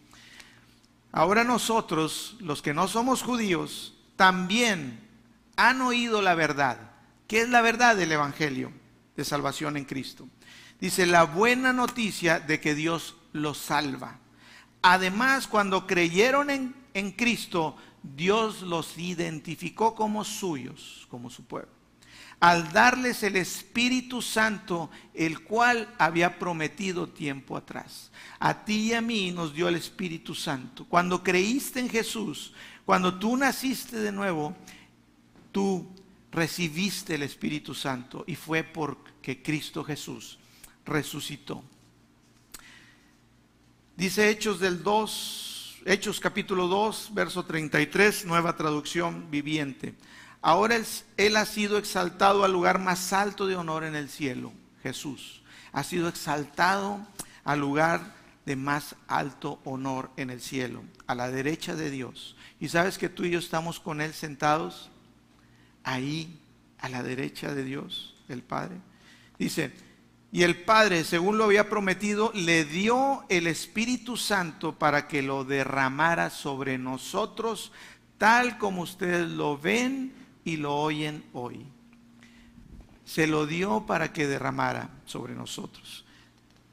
[1.11, 4.99] Ahora nosotros, los que no somos judíos, también
[5.55, 6.91] han oído la verdad.
[7.27, 8.71] ¿Qué es la verdad del Evangelio
[9.15, 10.27] de salvación en Cristo?
[10.79, 14.19] Dice la buena noticia de que Dios los salva.
[14.81, 21.76] Además, cuando creyeron en, en Cristo, Dios los identificó como suyos, como su pueblo
[22.39, 28.11] al darles el Espíritu Santo, el cual había prometido tiempo atrás.
[28.39, 30.85] A ti y a mí nos dio el Espíritu Santo.
[30.85, 32.53] Cuando creíste en Jesús,
[32.85, 34.55] cuando tú naciste de nuevo,
[35.51, 35.87] tú
[36.31, 40.37] recibiste el Espíritu Santo y fue porque Cristo Jesús
[40.85, 41.63] resucitó.
[43.95, 49.95] Dice Hechos del 2, Hechos capítulo 2, verso 33, nueva traducción viviente.
[50.47, 50.79] Ahora
[51.17, 55.41] él, ha sido exaltado al lugar más alto de honor en el cielo, Jesús.
[55.73, 57.05] Ha sido exaltado
[57.43, 62.37] al lugar de más alto honor en el cielo, a la derecha de Dios.
[62.61, 64.89] ¿Y sabes que tú y yo estamos con Él sentados
[65.83, 66.39] ahí,
[66.79, 68.77] a la derecha de Dios, el Padre?
[69.37, 69.73] Dice,
[70.31, 75.43] y el Padre, según lo había prometido, le dio el Espíritu Santo para que lo
[75.43, 77.73] derramara sobre nosotros,
[78.17, 81.65] tal como ustedes lo ven y lo oyen hoy.
[83.03, 86.05] Se lo dio para que derramara sobre nosotros.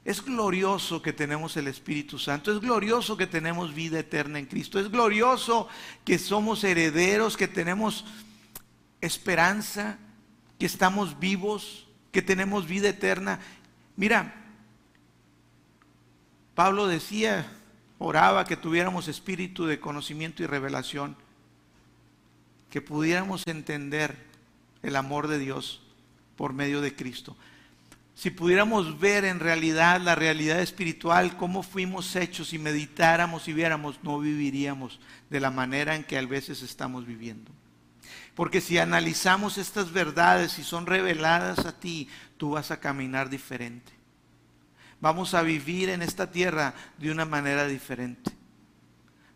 [0.05, 4.79] Es glorioso que tenemos el Espíritu Santo, es glorioso que tenemos vida eterna en Cristo,
[4.79, 5.67] es glorioso
[6.05, 8.05] que somos herederos, que tenemos
[9.01, 9.97] esperanza,
[10.57, 13.41] que estamos vivos, que tenemos vida eterna.
[13.97, 14.35] Mira,
[16.53, 17.45] Pablo decía,
[17.97, 21.17] oraba que tuviéramos espíritu de conocimiento y revelación,
[22.75, 24.17] que pudiéramos entender
[24.83, 25.79] el amor de Dios
[26.35, 27.37] por medio de Cristo.
[28.15, 34.03] Si pudiéramos ver en realidad la realidad espiritual, cómo fuimos hechos y meditáramos y viéramos,
[34.03, 37.49] no viviríamos de la manera en que a veces estamos viviendo.
[38.35, 43.93] Porque si analizamos estas verdades y son reveladas a ti, tú vas a caminar diferente.
[44.99, 48.31] Vamos a vivir en esta tierra de una manera diferente.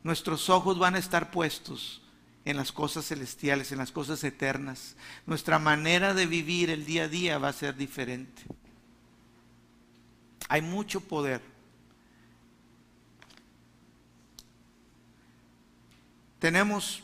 [0.04, 2.02] Nuestros ojos van a estar puestos
[2.50, 4.96] en las cosas celestiales, en las cosas eternas.
[5.28, 8.42] Nuestra manera de vivir el día a día va a ser diferente.
[10.48, 11.42] Hay mucho poder.
[16.40, 17.04] Tenemos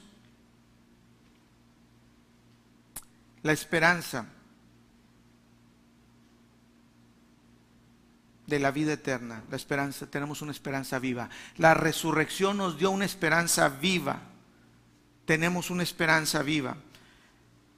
[3.44, 4.26] la esperanza
[8.48, 11.30] de la vida eterna, la esperanza, tenemos una esperanza viva.
[11.58, 14.32] La resurrección nos dio una esperanza viva.
[15.26, 16.78] Tenemos una esperanza viva.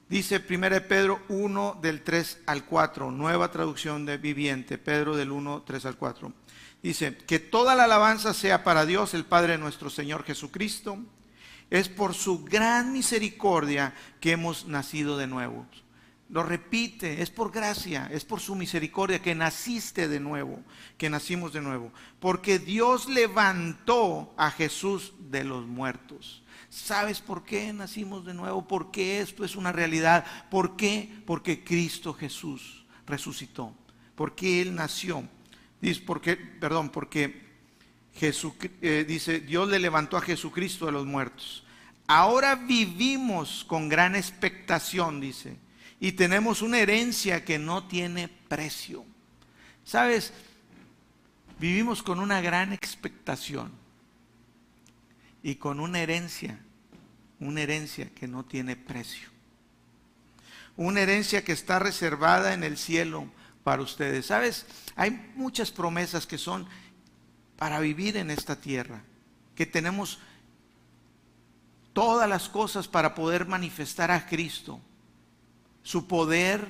[0.08, 5.64] Dice 1 Pedro 1 del 3 al 4, nueva traducción de viviente, Pedro del 1,
[5.66, 6.32] 3 al 4.
[6.82, 10.98] Dice, que toda la alabanza sea para Dios, el Padre nuestro Señor Jesucristo
[11.70, 15.66] es por su gran misericordia que hemos nacido de nuevo.
[16.30, 20.62] Lo repite, es por gracia, es por su misericordia que naciste de nuevo,
[20.98, 21.90] que nacimos de nuevo.
[22.20, 26.42] Porque Dios levantó a Jesús de los muertos.
[26.78, 28.66] ¿Sabes por qué nacimos de nuevo?
[28.66, 30.24] Porque esto es una realidad.
[30.50, 31.22] ¿Por qué?
[31.26, 33.74] Porque Cristo Jesús resucitó.
[34.14, 35.28] Porque Él nació.
[35.80, 37.48] Dice, porque, perdón, porque
[38.14, 38.52] Jesús,
[38.82, 41.64] eh, dice, Dios le levantó a Jesucristo de los muertos.
[42.06, 45.56] Ahora vivimos con gran expectación, dice,
[46.00, 49.04] y tenemos una herencia que no tiene precio.
[49.84, 50.32] ¿Sabes?
[51.58, 53.72] vivimos con una gran expectación
[55.42, 56.58] y con una herencia,
[57.40, 59.28] una herencia que no tiene precio.
[60.76, 63.28] Una herencia que está reservada en el cielo
[63.64, 64.26] para ustedes.
[64.26, 64.66] ¿Sabes?
[64.96, 66.66] Hay muchas promesas que son
[67.58, 69.02] para vivir en esta tierra,
[69.56, 70.20] que tenemos
[71.92, 74.80] todas las cosas para poder manifestar a Cristo,
[75.82, 76.68] su poder,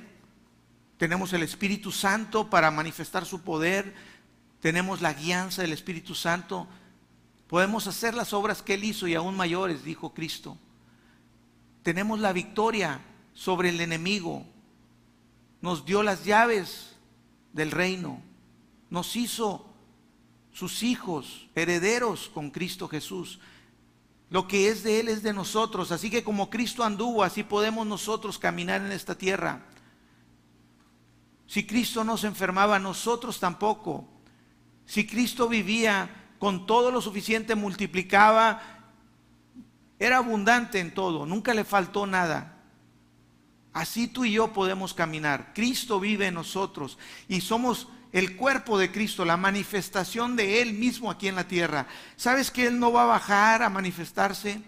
[0.96, 3.94] tenemos el Espíritu Santo para manifestar su poder,
[4.60, 6.66] tenemos la guianza del Espíritu Santo,
[7.48, 10.56] podemos hacer las obras que Él hizo y aún mayores, dijo Cristo.
[11.82, 13.00] Tenemos la victoria
[13.34, 14.44] sobre el enemigo,
[15.60, 16.96] nos dio las llaves
[17.52, 18.20] del reino,
[18.90, 19.66] nos hizo
[20.52, 23.38] sus hijos, herederos con Cristo Jesús.
[24.30, 25.90] Lo que es de Él es de nosotros.
[25.92, 29.64] Así que como Cristo anduvo, así podemos nosotros caminar en esta tierra.
[31.46, 34.06] Si Cristo no se enfermaba, nosotros tampoco.
[34.84, 38.60] Si Cristo vivía con todo lo suficiente, multiplicaba,
[39.98, 42.54] era abundante en todo, nunca le faltó nada.
[43.72, 45.52] Así tú y yo podemos caminar.
[45.54, 51.10] Cristo vive en nosotros y somos el cuerpo de Cristo, la manifestación de Él mismo
[51.10, 51.86] aquí en la tierra.
[52.16, 54.60] ¿Sabes que Él no va a bajar a manifestarse?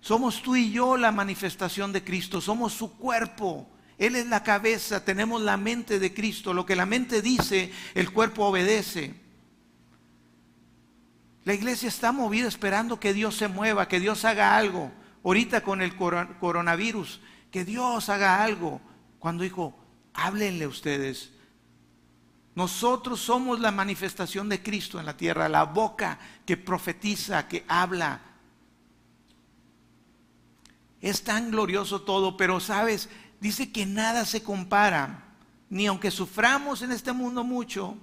[0.00, 3.68] Somos tú y yo la manifestación de Cristo, somos su cuerpo.
[3.98, 6.54] Él es la cabeza, tenemos la mente de Cristo.
[6.54, 9.14] Lo que la mente dice, el cuerpo obedece.
[11.44, 14.92] La iglesia está movida esperando que Dios se mueva, que Dios haga algo.
[15.24, 17.20] Ahorita con el coronavirus,
[17.50, 18.80] que Dios haga algo.
[19.18, 19.74] Cuando dijo,
[20.14, 21.30] háblenle ustedes,
[22.54, 28.20] nosotros somos la manifestación de Cristo en la tierra, la boca que profetiza, que habla.
[31.00, 33.08] Es tan glorioso todo, pero sabes,
[33.40, 35.24] dice que nada se compara,
[35.70, 37.96] ni aunque suframos en este mundo mucho,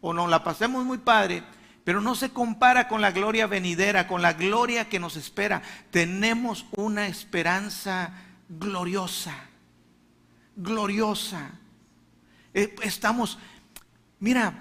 [0.00, 1.42] o no la pasemos muy padre,
[1.84, 5.62] pero no se compara con la gloria venidera, con la gloria que nos espera.
[5.90, 8.12] Tenemos una esperanza
[8.48, 9.34] gloriosa,
[10.56, 11.52] gloriosa.
[12.54, 13.38] Eh, estamos
[14.24, 14.54] Mira,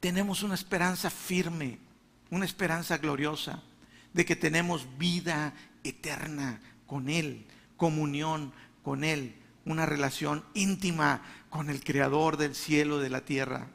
[0.00, 1.78] tenemos una esperanza firme,
[2.28, 3.62] una esperanza gloriosa
[4.12, 7.46] de que tenemos vida eterna con Él,
[7.78, 8.52] comunión
[8.82, 9.34] con Él,
[9.64, 13.68] una relación íntima con el Creador del cielo y de la tierra.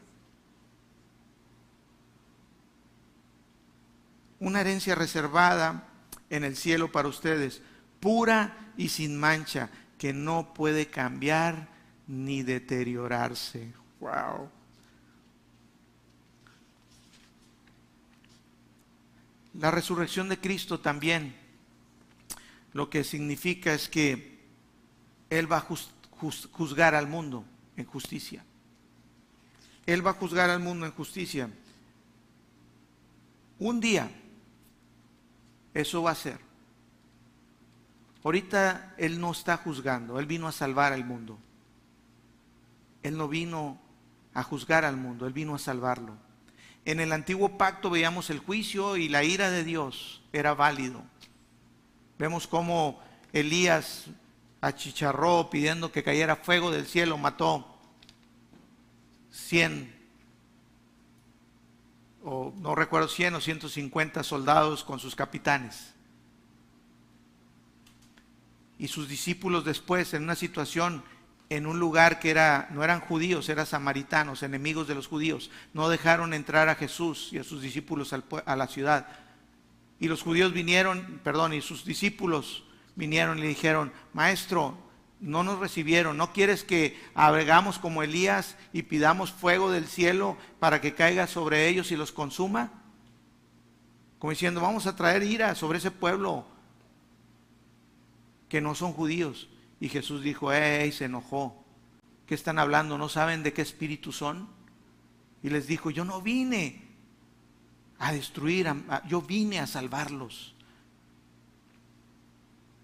[4.39, 5.87] Una herencia reservada
[6.29, 7.61] en el cielo para ustedes,
[7.99, 11.67] pura y sin mancha, que no puede cambiar
[12.07, 13.73] ni deteriorarse.
[13.99, 14.49] Wow.
[19.55, 21.35] La resurrección de Cristo también
[22.73, 24.39] lo que significa es que
[25.29, 25.67] Él va a
[26.51, 27.43] juzgar al mundo
[27.75, 28.43] en justicia.
[29.85, 31.49] Él va a juzgar al mundo en justicia.
[33.57, 34.09] Un día
[35.73, 36.39] eso va a ser.
[38.23, 41.37] Ahorita Él no está juzgando, Él vino a salvar al mundo.
[43.01, 43.79] Él no vino
[44.33, 46.17] a juzgar al mundo, Él vino a salvarlo.
[46.85, 51.03] En el antiguo pacto veíamos el juicio y la ira de Dios era válido.
[52.17, 52.99] Vemos cómo
[53.31, 54.05] Elías
[54.61, 57.77] achicharró pidiendo que cayera fuego del cielo, mató
[59.31, 59.98] 100
[62.31, 65.95] o no recuerdo 100 o 150 soldados con sus capitanes.
[68.77, 71.03] Y sus discípulos después en una situación
[71.49, 75.49] en un lugar que era, no eran judíos, eran samaritanos, enemigos de los judíos.
[75.73, 79.07] No dejaron entrar a Jesús y a sus discípulos a la ciudad.
[79.99, 82.63] Y los judíos vinieron, perdón, y sus discípulos
[82.95, 84.77] vinieron y le dijeron, maestro,
[85.19, 90.81] no nos recibieron, ¿no quieres que abregamos como Elías y pidamos fuego del cielo para
[90.81, 92.71] que caiga sobre ellos y los consuma?
[94.17, 96.45] Como diciendo, vamos a traer ira sobre ese pueblo
[98.49, 99.47] que no son judíos.
[99.79, 100.91] Y Jesús dijo, ¡ey!
[100.91, 101.63] Se enojó.
[102.25, 102.97] ¿Qué están hablando?
[102.97, 104.49] ¿No saben de qué espíritu son?
[105.41, 106.81] Y les dijo, yo no vine
[107.97, 108.67] a destruir,
[109.07, 110.55] yo vine a salvarlos.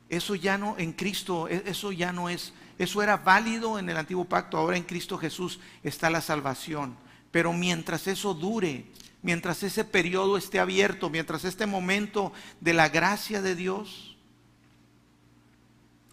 [0.10, 3.98] Eso ya no, en Cristo, e, eso ya no es, eso era válido en el
[3.98, 6.96] antiguo pacto, ahora en Cristo Jesús está la salvación.
[7.32, 8.86] Pero mientras eso dure,
[9.22, 12.32] mientras ese periodo esté abierto, mientras este momento
[12.62, 14.16] de la gracia de Dios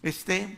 [0.01, 0.57] esté,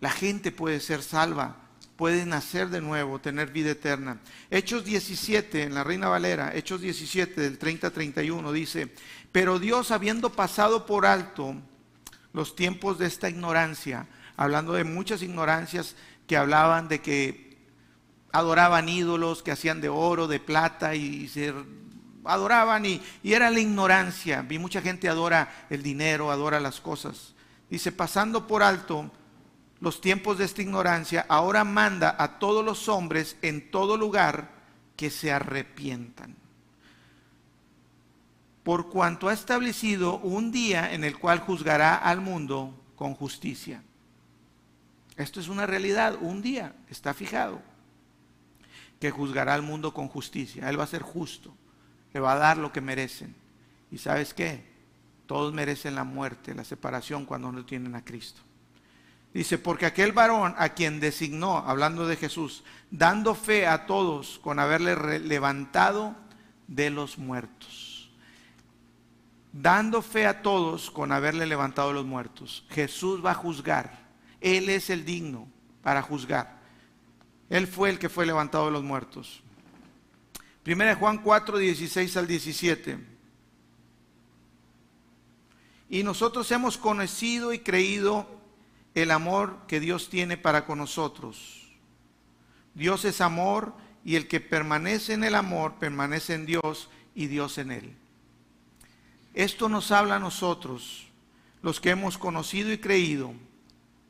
[0.00, 1.56] la gente puede ser salva,
[1.96, 4.20] puede nacer de nuevo, tener vida eterna.
[4.50, 8.94] Hechos 17, en la Reina Valera, Hechos 17 del 30 31 dice,
[9.32, 11.56] pero Dios habiendo pasado por alto
[12.32, 14.06] los tiempos de esta ignorancia,
[14.36, 17.48] hablando de muchas ignorancias que hablaban de que
[18.32, 21.52] adoraban ídolos que hacían de oro, de plata y se
[22.24, 24.46] adoraban y, era la ignorancia.
[24.48, 27.34] Y mucha gente adora el dinero, adora las cosas.
[27.70, 29.10] Dice, pasando por alto
[29.80, 34.50] los tiempos de esta ignorancia, ahora manda a todos los hombres en todo lugar
[34.96, 36.36] que se arrepientan.
[38.68, 43.82] Por cuanto ha establecido un día en el cual juzgará al mundo con justicia.
[45.16, 47.62] Esto es una realidad, un día está fijado
[49.00, 50.68] que juzgará al mundo con justicia.
[50.68, 51.54] Él va a ser justo,
[52.12, 53.34] le va a dar lo que merecen.
[53.90, 54.66] ¿Y sabes qué?
[55.24, 58.42] Todos merecen la muerte, la separación cuando no tienen a Cristo.
[59.32, 64.58] Dice, porque aquel varón a quien designó, hablando de Jesús, dando fe a todos con
[64.58, 66.14] haberle levantado
[66.66, 67.87] de los muertos.
[69.60, 72.64] Dando fe a todos con haberle levantado de los muertos.
[72.70, 74.06] Jesús va a juzgar.
[74.40, 75.48] Él es el digno
[75.82, 76.60] para juzgar.
[77.50, 79.42] Él fue el que fue levantado de los muertos.
[80.62, 82.98] Primera Juan 4, 16 al 17.
[85.88, 88.28] Y nosotros hemos conocido y creído
[88.94, 91.68] el amor que Dios tiene para con nosotros.
[92.74, 97.58] Dios es amor y el que permanece en el amor permanece en Dios y Dios
[97.58, 97.97] en él.
[99.38, 101.06] Esto nos habla a nosotros,
[101.62, 103.34] los que hemos conocido y creído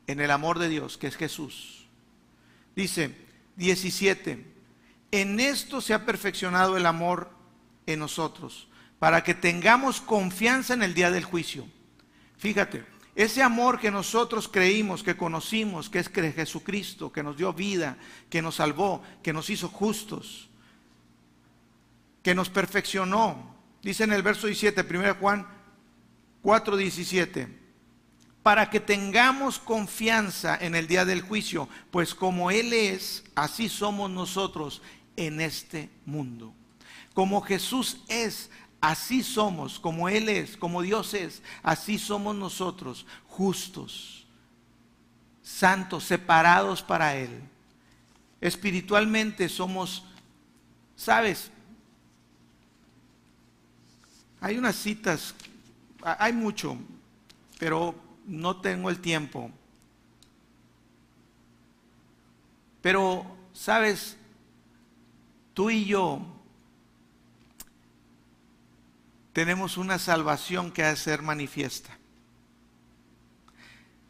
[0.07, 1.85] en el amor de Dios, que es Jesús.
[2.75, 3.15] Dice
[3.55, 4.43] 17,
[5.11, 7.29] en esto se ha perfeccionado el amor
[7.85, 11.67] en nosotros para que tengamos confianza en el día del juicio.
[12.39, 17.99] Fíjate, ese amor que nosotros creímos, que conocimos, que es Jesucristo, que nos dio vida,
[18.31, 20.49] que nos salvó, que nos hizo justos,
[22.23, 23.58] que nos perfeccionó.
[23.81, 25.47] Dice en el verso 17, 1 Juan
[26.41, 27.59] 4, 17
[28.43, 34.09] para que tengamos confianza en el día del juicio, pues como Él es, así somos
[34.09, 34.81] nosotros
[35.17, 36.53] en este mundo.
[37.13, 38.49] Como Jesús es,
[38.81, 44.25] Así somos, como Él es, como Dios es, así somos nosotros, justos,
[45.41, 47.41] santos, separados para Él.
[48.39, 50.05] Espiritualmente somos,
[50.95, 51.51] ¿sabes?
[54.41, 55.35] Hay unas citas,
[56.01, 56.77] hay mucho,
[57.57, 59.51] pero no tengo el tiempo.
[62.81, 64.15] Pero, ¿sabes?
[65.53, 66.25] Tú y yo
[69.33, 71.97] tenemos una salvación que ha de ser manifiesta.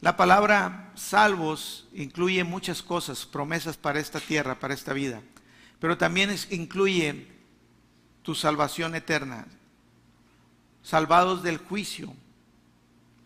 [0.02, 5.22] La palabra salvos incluye muchas cosas, promesas para esta tierra, para esta vida,
[5.80, 7.28] pero también incluye
[8.22, 9.46] tu salvación eterna,
[10.82, 12.14] salvados del juicio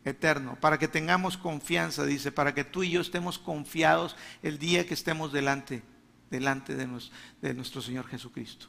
[0.05, 4.85] eterno, para que tengamos confianza, dice, para que tú y yo estemos confiados el día
[4.85, 5.81] que estemos delante,
[6.29, 8.67] delante de, nuestro Señor Jesucristo.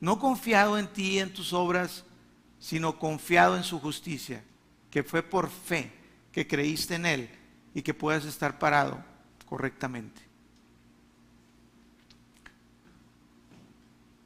[0.00, 2.04] No confiado en ti, en tus obras,
[2.58, 4.44] sino confiado en su justicia,
[4.90, 5.92] que fue por fe
[6.30, 7.30] que creíste en Él
[7.74, 9.02] y que puedas estar parado
[9.46, 10.23] correctamente.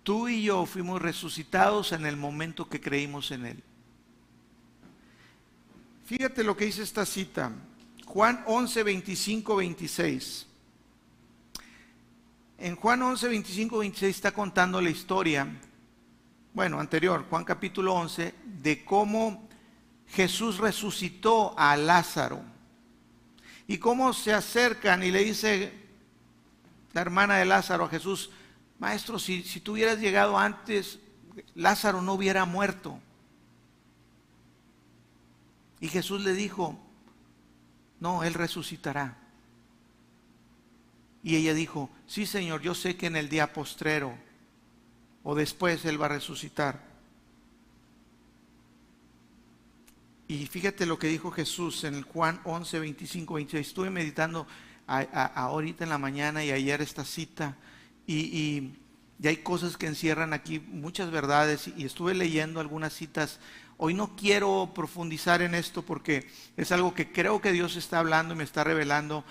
[0.08, 3.62] Tú y yo fuimos resucitados en el momento que creímos en Él.
[6.06, 7.52] Fíjate lo que dice esta cita,
[8.06, 10.46] Juan 11, 25, 26.
[12.56, 15.46] En Juan 11, 25, 26 está contando la historia
[16.54, 19.46] bueno, anterior, Juan capítulo 11, de cómo
[20.06, 22.40] Jesús resucitó a Lázaro.
[23.66, 25.70] Y cómo se acercan y le dice
[26.94, 28.30] la hermana de Lázaro a Jesús,
[28.78, 30.98] maestro, si, si tú hubieras llegado antes,
[31.54, 32.98] Lázaro no hubiera muerto.
[35.80, 36.78] Y Jesús le dijo,
[38.00, 39.16] no, él resucitará.
[41.22, 44.16] Y ella dijo, sí Señor, yo sé que en el día postrero
[45.22, 46.80] o después Él va a resucitar.
[50.26, 53.66] Y fíjate lo que dijo Jesús en Juan 11, 25, 26.
[53.66, 54.46] Estuve meditando
[54.86, 57.56] ahorita en la mañana y ayer esta cita
[58.08, 58.72] y,
[59.20, 63.38] y, hay cosas que encierran aquí muchas verdades y estuve leyendo algunas citas.
[63.76, 68.34] Hoy no quiero profundizar en esto porque es algo que creo que Dios está hablando
[68.34, 69.24] y me está revelando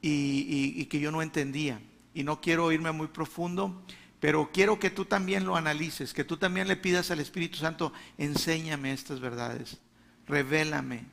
[0.00, 1.80] y, y que yo no entendía.
[2.14, 3.82] Y no quiero irme muy profundo.
[4.20, 7.92] Pero quiero que tú también lo analices, que tú también le pidas al Espíritu Santo,
[8.16, 9.76] enséñame estas verdades,
[10.26, 11.04] revélame.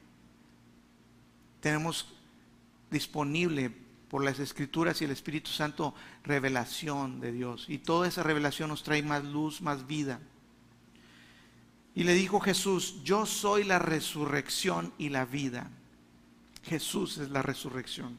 [1.60, 2.14] Tenemos
[2.90, 3.74] disponible
[4.12, 5.96] por las escrituras y el Espíritu Santo
[6.26, 7.68] revelación de Dios.
[7.70, 10.20] Y toda esa revelación nos trae más luz, más vida.
[11.96, 15.72] Y le dijo Jesús, yo soy la resurrección y la vida.
[16.64, 18.18] Jesús es la resurrección.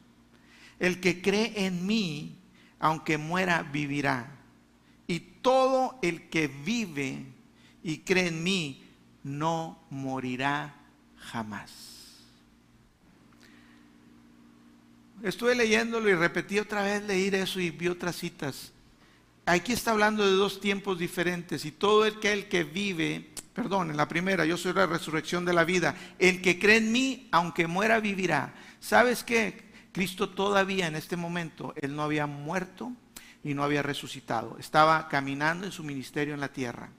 [0.79, 2.39] El que cree en mí,
[2.79, 4.31] aunque muera, vivirá.
[5.05, 7.23] Y todo el que vive
[7.83, 8.83] y cree en mí,
[9.21, 10.73] no morirá
[11.17, 12.02] jamás.
[15.23, 18.73] Estuve leyéndolo y repetí otra vez leer eso y vi otras citas.
[19.45, 23.89] Aquí está hablando de dos tiempos diferentes y todo el que, el que vive, perdón,
[23.89, 27.29] en la primera, yo soy la resurrección de la vida, el que cree en mí,
[27.31, 28.53] aunque muera, vivirá.
[28.81, 29.63] ¿Sabes qué?
[29.93, 32.91] Cristo todavía en este momento, él no había muerto
[33.45, 36.89] y no había resucitado, estaba caminando en su ministerio en la tierra.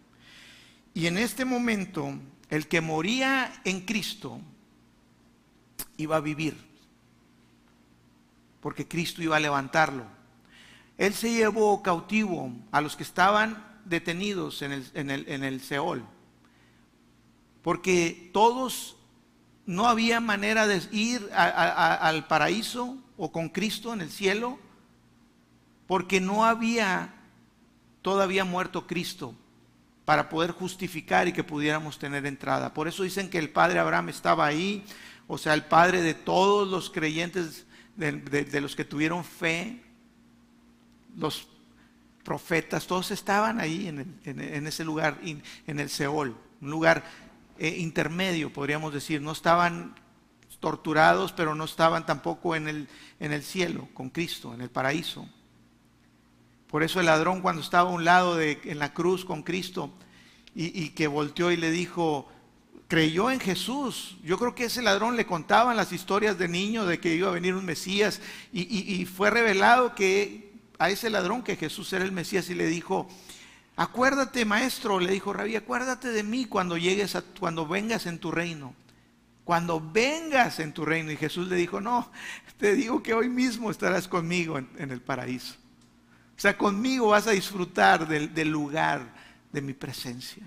[0.95, 2.19] Y en este momento,
[2.49, 4.41] el que moría en Cristo
[5.99, 6.74] iba a vivir
[8.65, 10.07] porque Cristo iba a levantarlo.
[10.97, 16.03] Él se llevó cautivo a los que estaban detenidos en el, en el, Seol,
[17.61, 18.97] porque todos
[19.67, 24.59] no había manera de ir al paraíso o con Cristo en el cielo,
[25.87, 27.17] porque no había
[28.01, 29.35] todavía muerto Cristo
[30.07, 32.73] para poder justificar y que pudiéramos tener entrada.
[32.73, 34.83] Por eso dicen que el padre Abraham estaba ahí,
[35.27, 37.64] o sea, el padre de todos los creyentes
[37.97, 39.81] de, los que tuvieron fe,
[41.17, 41.49] los
[42.25, 47.05] profetas, todos estaban ahí en, ese lugar, en el Seol, un lugar
[47.59, 49.21] eh, intermedio, podríamos decir.
[49.21, 49.95] No estaban
[50.61, 52.89] torturados, pero no estaban tampoco en el,
[53.21, 55.29] en el cielo con Cristo, en el paraíso.
[56.69, 59.93] Por eso el ladrón cuando estaba a un lado de, en la cruz con Cristo
[60.55, 62.29] y, y que volteó y le dijo,
[62.89, 64.17] creyó en Jesús.
[64.23, 67.33] Yo creo que ese ladrón le contaban las historias de niño de que iba a
[67.33, 68.21] venir un Mesías
[68.53, 73.09] y, fue revelado que a ese ladrón que Jesús era el Mesías y le dijo,
[73.77, 78.75] acuérdate maestro, le dijo Rabí, acuérdate de mí cuando llegues cuando vengas en tu reino.
[79.45, 81.11] Cuando vengas en tu reino.
[81.11, 82.11] Y Jesús le dijo, no,
[82.59, 85.55] te digo que hoy mismo estarás conmigo en, el paraíso.
[86.37, 89.15] O sea, conmigo vas a disfrutar del lugar
[89.53, 90.43] de mi presencia.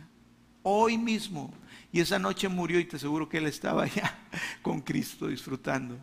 [0.63, 1.53] Hoy mismo
[1.91, 4.17] y esa noche murió y te aseguro que él estaba allá
[4.61, 5.97] con Cristo disfrutando.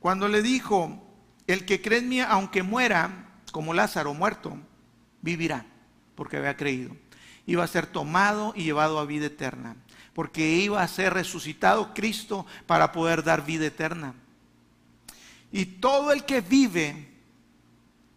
[0.00, 1.02] Cuando le dijo,
[1.46, 4.58] el que cree en mí, aunque muera, como Lázaro muerto,
[5.22, 5.64] vivirá,
[6.14, 6.94] porque había creído.
[7.46, 9.76] Iba a ser tomado y llevado a vida eterna,
[10.12, 14.14] porque iba a ser resucitado Cristo para poder dar vida eterna.
[15.52, 17.08] Y todo el que vive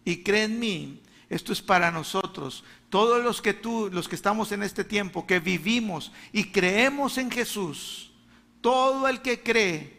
[0.04, 4.50] y cree en mí, esto es para nosotros, todos los que tú, los que estamos
[4.52, 8.12] en este tiempo, que vivimos y creemos en Jesús,
[8.60, 9.98] todo el que cree,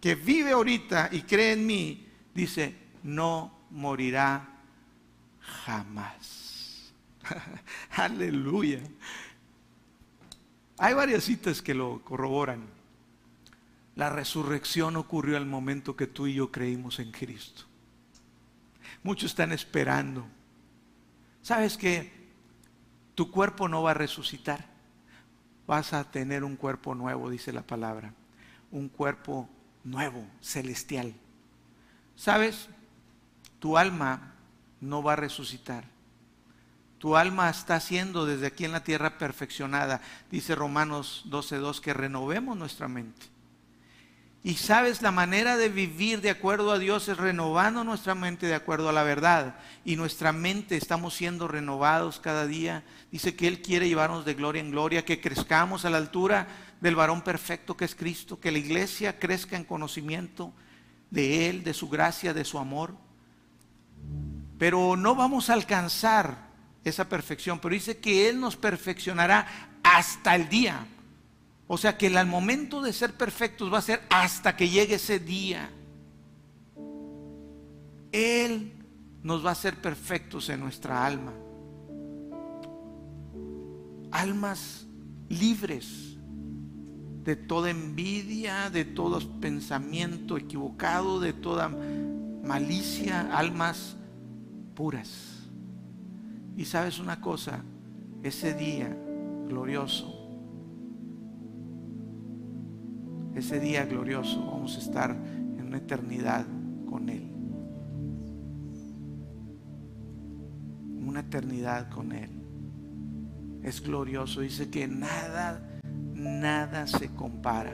[0.00, 4.48] que vive ahorita y cree en mí, dice, no morirá
[5.64, 6.92] jamás.
[7.92, 8.80] Aleluya.
[10.78, 12.66] Hay varias citas que lo corroboran.
[13.94, 17.69] La resurrección ocurrió al momento que tú y yo creímos en Cristo.
[19.02, 20.26] Muchos están esperando
[21.42, 22.12] ¿Sabes que
[23.14, 24.66] tu cuerpo no va a resucitar?
[25.66, 28.12] Vas a tener un cuerpo nuevo, dice la palabra.
[28.70, 29.48] Un cuerpo
[29.84, 31.14] nuevo, celestial.
[32.14, 32.68] ¿Sabes?
[33.58, 34.34] Tu alma
[34.80, 35.84] no va a resucitar.
[36.98, 40.02] Tu alma está siendo desde aquí en la tierra perfeccionada.
[40.30, 43.26] Dice Romanos 12.2 que renovemos nuestra mente.
[44.42, 48.54] Y sabes, la manera de vivir de acuerdo a Dios es renovando nuestra mente de
[48.54, 49.56] acuerdo a la verdad.
[49.84, 52.82] Y nuestra mente estamos siendo renovados cada día.
[53.12, 56.48] Dice que Él quiere llevarnos de gloria en gloria, que crezcamos a la altura
[56.80, 60.54] del varón perfecto que es Cristo, que la iglesia crezca en conocimiento
[61.10, 62.94] de Él, de su gracia, de su amor.
[64.58, 66.48] Pero no vamos a alcanzar
[66.82, 69.46] esa perfección, pero dice que Él nos perfeccionará
[69.82, 70.86] hasta el día
[71.72, 75.20] o sea que el momento de ser perfectos va a ser hasta que llegue ese
[75.20, 75.70] día.
[78.10, 78.72] Él
[79.22, 81.32] nos va a hacer perfectos en nuestra alma.
[84.10, 84.88] Almas
[85.28, 86.16] libres
[87.22, 93.96] de toda envidia, de todo pensamiento equivocado, de toda malicia, almas
[94.74, 95.46] puras.
[96.56, 97.62] Y sabes una cosa,
[98.24, 98.92] ese día
[99.46, 100.19] glorioso
[103.34, 106.46] ese día glorioso vamos a estar en una eternidad
[106.88, 107.30] con Él.
[111.06, 112.30] Una eternidad con Él.
[113.62, 114.40] Es glorioso.
[114.40, 115.80] Dice que nada,
[116.14, 117.72] nada se compara.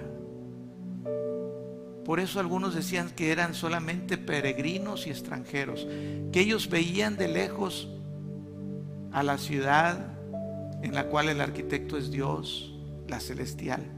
[2.05, 5.89] Por eso algunos decían que eran solamente peregrinos y extranjeros,
[6.33, 7.89] que ellos veían de lejos
[9.11, 10.13] a la ciudad
[10.83, 12.73] en la cual el arquitecto es Dios,
[13.09, 13.96] la celestial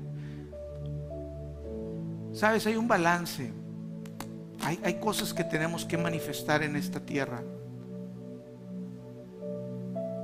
[2.32, 3.52] Sabes, hay un balance.
[4.60, 7.42] hay, hay cosas que tenemos que manifestar en esta tierra.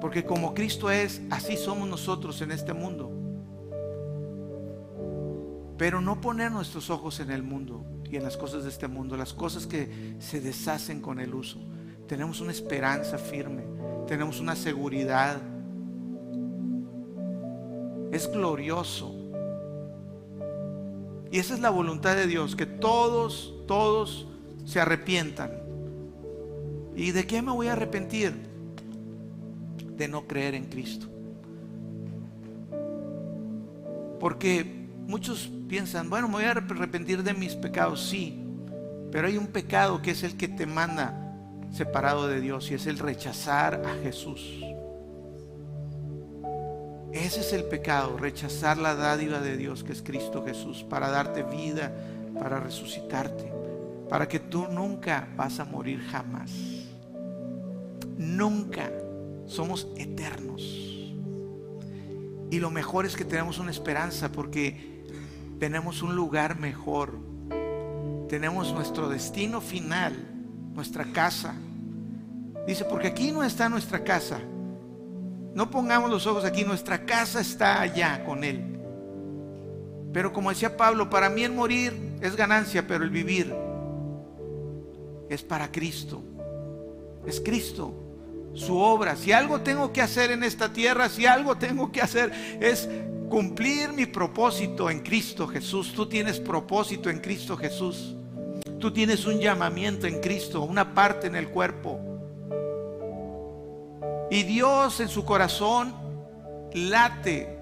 [0.01, 3.11] Porque como Cristo es, así somos nosotros en este mundo.
[5.79, 9.17] Pero no poner nuestros ojos en el mundo y en las cosas de este mundo,
[9.17, 11.59] las cosas que se deshacen con el uso.
[12.07, 13.65] Tenemos una esperanza firme,
[14.07, 15.39] tenemos una seguridad.
[18.13, 19.14] Es glorioso.
[21.35, 24.29] Y esa es la voluntad de Dios, que todos, todos
[24.65, 25.51] se arrepientan.
[26.95, 28.33] ¿Y de qué me voy a arrepentir?
[29.97, 31.09] De no creer en Cristo.
[34.21, 38.41] Porque muchos piensan, bueno, me voy a arrepentir de mis pecados, sí,
[39.11, 41.35] pero hay un pecado que es el que te manda
[41.73, 44.61] separado de Dios y es el rechazar a Jesús.
[47.15, 51.45] Ese es el pecado, rechazar la dádiva de Dios que es Cristo Jesús para darte
[51.45, 51.95] vida,
[52.37, 53.53] para resucitarte,
[54.11, 56.51] para que tú nunca vas a morir jamás.
[58.19, 58.91] Nunca.
[59.47, 60.63] Somos eternos.
[62.51, 65.05] Y lo mejor es que tenemos una esperanza porque
[65.61, 67.17] tenemos un lugar mejor.
[68.29, 70.15] Tenemos nuestro destino final,
[70.73, 71.55] nuestra casa.
[72.67, 74.41] Dice, porque aquí no está nuestra casa.
[75.55, 78.75] No pongamos los ojos aquí, nuestra casa está allá con Él.
[80.13, 83.55] Pero como decía Pablo, para mí el morir es ganancia, pero el vivir
[85.29, 86.23] es para Cristo.
[87.27, 87.95] Es Cristo,
[88.53, 89.17] su obra.
[89.17, 92.89] Si algo tengo que hacer en esta tierra, si algo tengo que hacer es
[93.29, 95.93] cumplir mi propósito en Cristo Jesús.
[95.95, 98.15] Tú tienes propósito en Cristo Jesús.
[98.79, 102.14] Tú tienes un llamamiento en Cristo, una parte en el cuerpo.
[104.31, 105.95] Y Dios en su corazón
[106.73, 107.59] late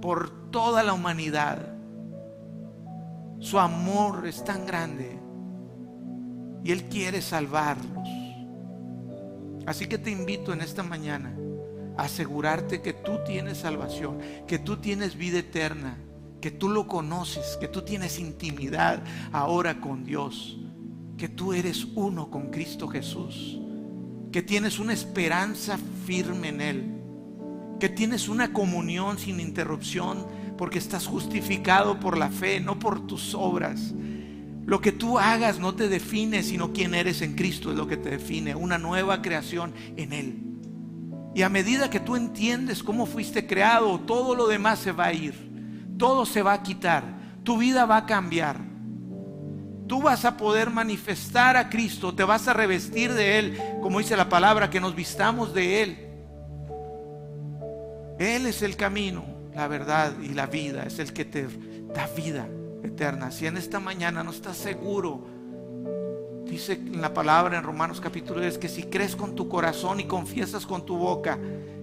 [0.00, 1.58] por toda la humanidad.
[3.38, 5.18] Su amor es tan grande
[6.62, 8.08] y Él quiere salvarlos.
[9.66, 11.36] Así que te invito en esta mañana
[11.96, 15.98] asegurarte que tú tienes salvación, que tú tienes vida eterna,
[16.40, 20.58] que tú lo conoces, que tú tienes intimidad ahora con Dios,
[21.16, 23.60] que tú eres uno con Cristo Jesús,
[24.32, 26.84] que tienes una esperanza firme en Él,
[27.78, 30.26] que tienes una comunión sin interrupción
[30.56, 33.92] porque estás justificado por la fe, no por tus obras.
[34.64, 37.96] Lo que tú hagas no te define, sino quién eres en Cristo es lo que
[37.96, 40.38] te define, una nueva creación en Él.
[41.34, 45.12] Y a medida que tú entiendes cómo fuiste creado, todo lo demás se va a
[45.12, 45.34] ir.
[45.98, 47.04] Todo se va a quitar.
[47.42, 48.71] Tu vida va a cambiar.
[49.86, 54.16] Tú vas a poder manifestar a Cristo, te vas a revestir de Él, como dice
[54.16, 56.08] la palabra, que nos vistamos de Él.
[58.18, 59.24] Él es el camino,
[59.54, 61.46] la verdad y la vida, es el que te
[61.94, 62.46] da vida
[62.82, 63.30] eterna.
[63.30, 65.26] Si en esta mañana no estás seguro,
[66.52, 70.04] Dice en la palabra en Romanos capítulo 10 que si crees con tu corazón y
[70.04, 71.38] confiesas con tu boca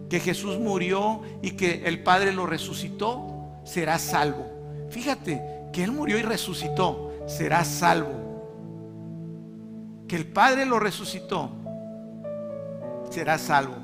[0.10, 4.46] que Jesús murió y que el Padre lo resucitó, serás salvo.
[4.92, 5.42] Fíjate
[5.74, 8.28] que Él murió y resucitó, serás salvo.
[10.08, 11.52] Que el Padre lo resucitó,
[13.12, 13.76] serás salvo.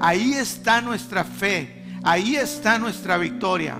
[0.00, 3.78] Ahí está nuestra fe, ahí está nuestra victoria.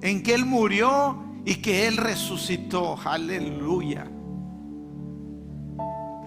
[0.00, 2.98] En que Él murió y que Él resucitó.
[3.04, 4.06] Aleluya.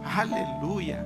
[0.05, 1.05] Aleluya.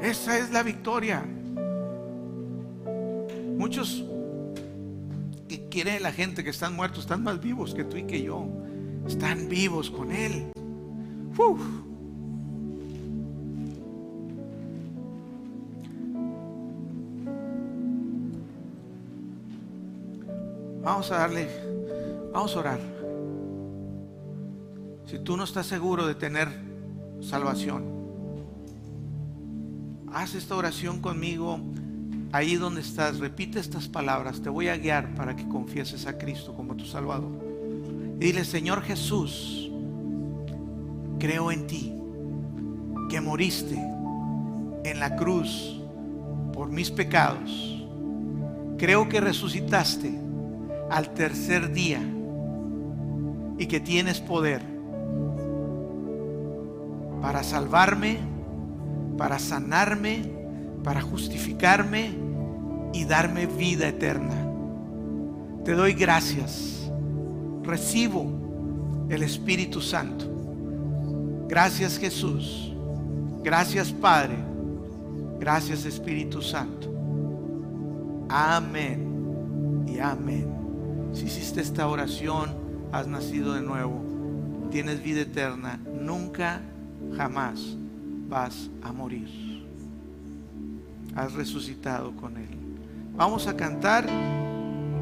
[0.00, 1.24] Esa es la victoria.
[3.58, 4.04] Muchos
[5.76, 8.46] que quieren la gente que están muertos están más vivos que tú y que yo.
[9.06, 10.50] Están vivos con Él.
[20.82, 21.48] Vamos a darle,
[22.32, 22.80] vamos a orar.
[25.04, 26.48] Si tú no estás seguro de tener
[27.20, 27.84] salvación,
[30.10, 31.60] haz esta oración conmigo
[32.36, 33.18] ahí donde estás.
[33.18, 34.40] Repite estas palabras.
[34.40, 37.32] Te voy a guiar para que confieses a Cristo como tu Salvador.
[38.18, 39.70] dile, Señor Jesús,
[41.18, 41.92] creo en ti,
[43.10, 43.76] que moriste
[44.84, 45.80] en la cruz
[46.52, 47.84] por mis pecados.
[48.78, 50.18] Creo que resucitaste
[50.90, 52.00] al tercer día
[53.58, 54.62] y que tienes poder
[57.22, 58.18] para salvarme,
[59.16, 60.30] para sanarme,
[60.84, 62.25] para justificarme
[62.96, 64.34] y darme vida eterna.
[65.64, 66.90] Te doy gracias.
[67.62, 70.24] Recibo el Espíritu Santo.
[71.46, 72.72] Gracias Jesús.
[73.44, 74.36] Gracias Padre.
[75.38, 76.90] Gracias Espíritu Santo.
[78.30, 80.48] Amén y amén.
[81.12, 82.54] Si hiciste esta oración,
[82.92, 84.02] has nacido de nuevo,
[84.70, 86.62] tienes vida eterna, nunca,
[87.14, 87.76] jamás
[88.28, 89.28] vas a morir.
[91.14, 92.65] Has resucitado con Él.
[93.16, 94.06] Vamos a cantar.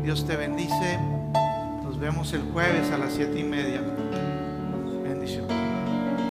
[0.04, 0.98] Dios te bendice.
[1.82, 3.80] Nos vemos el jueves a las siete y media.
[5.02, 5.63] Bendición.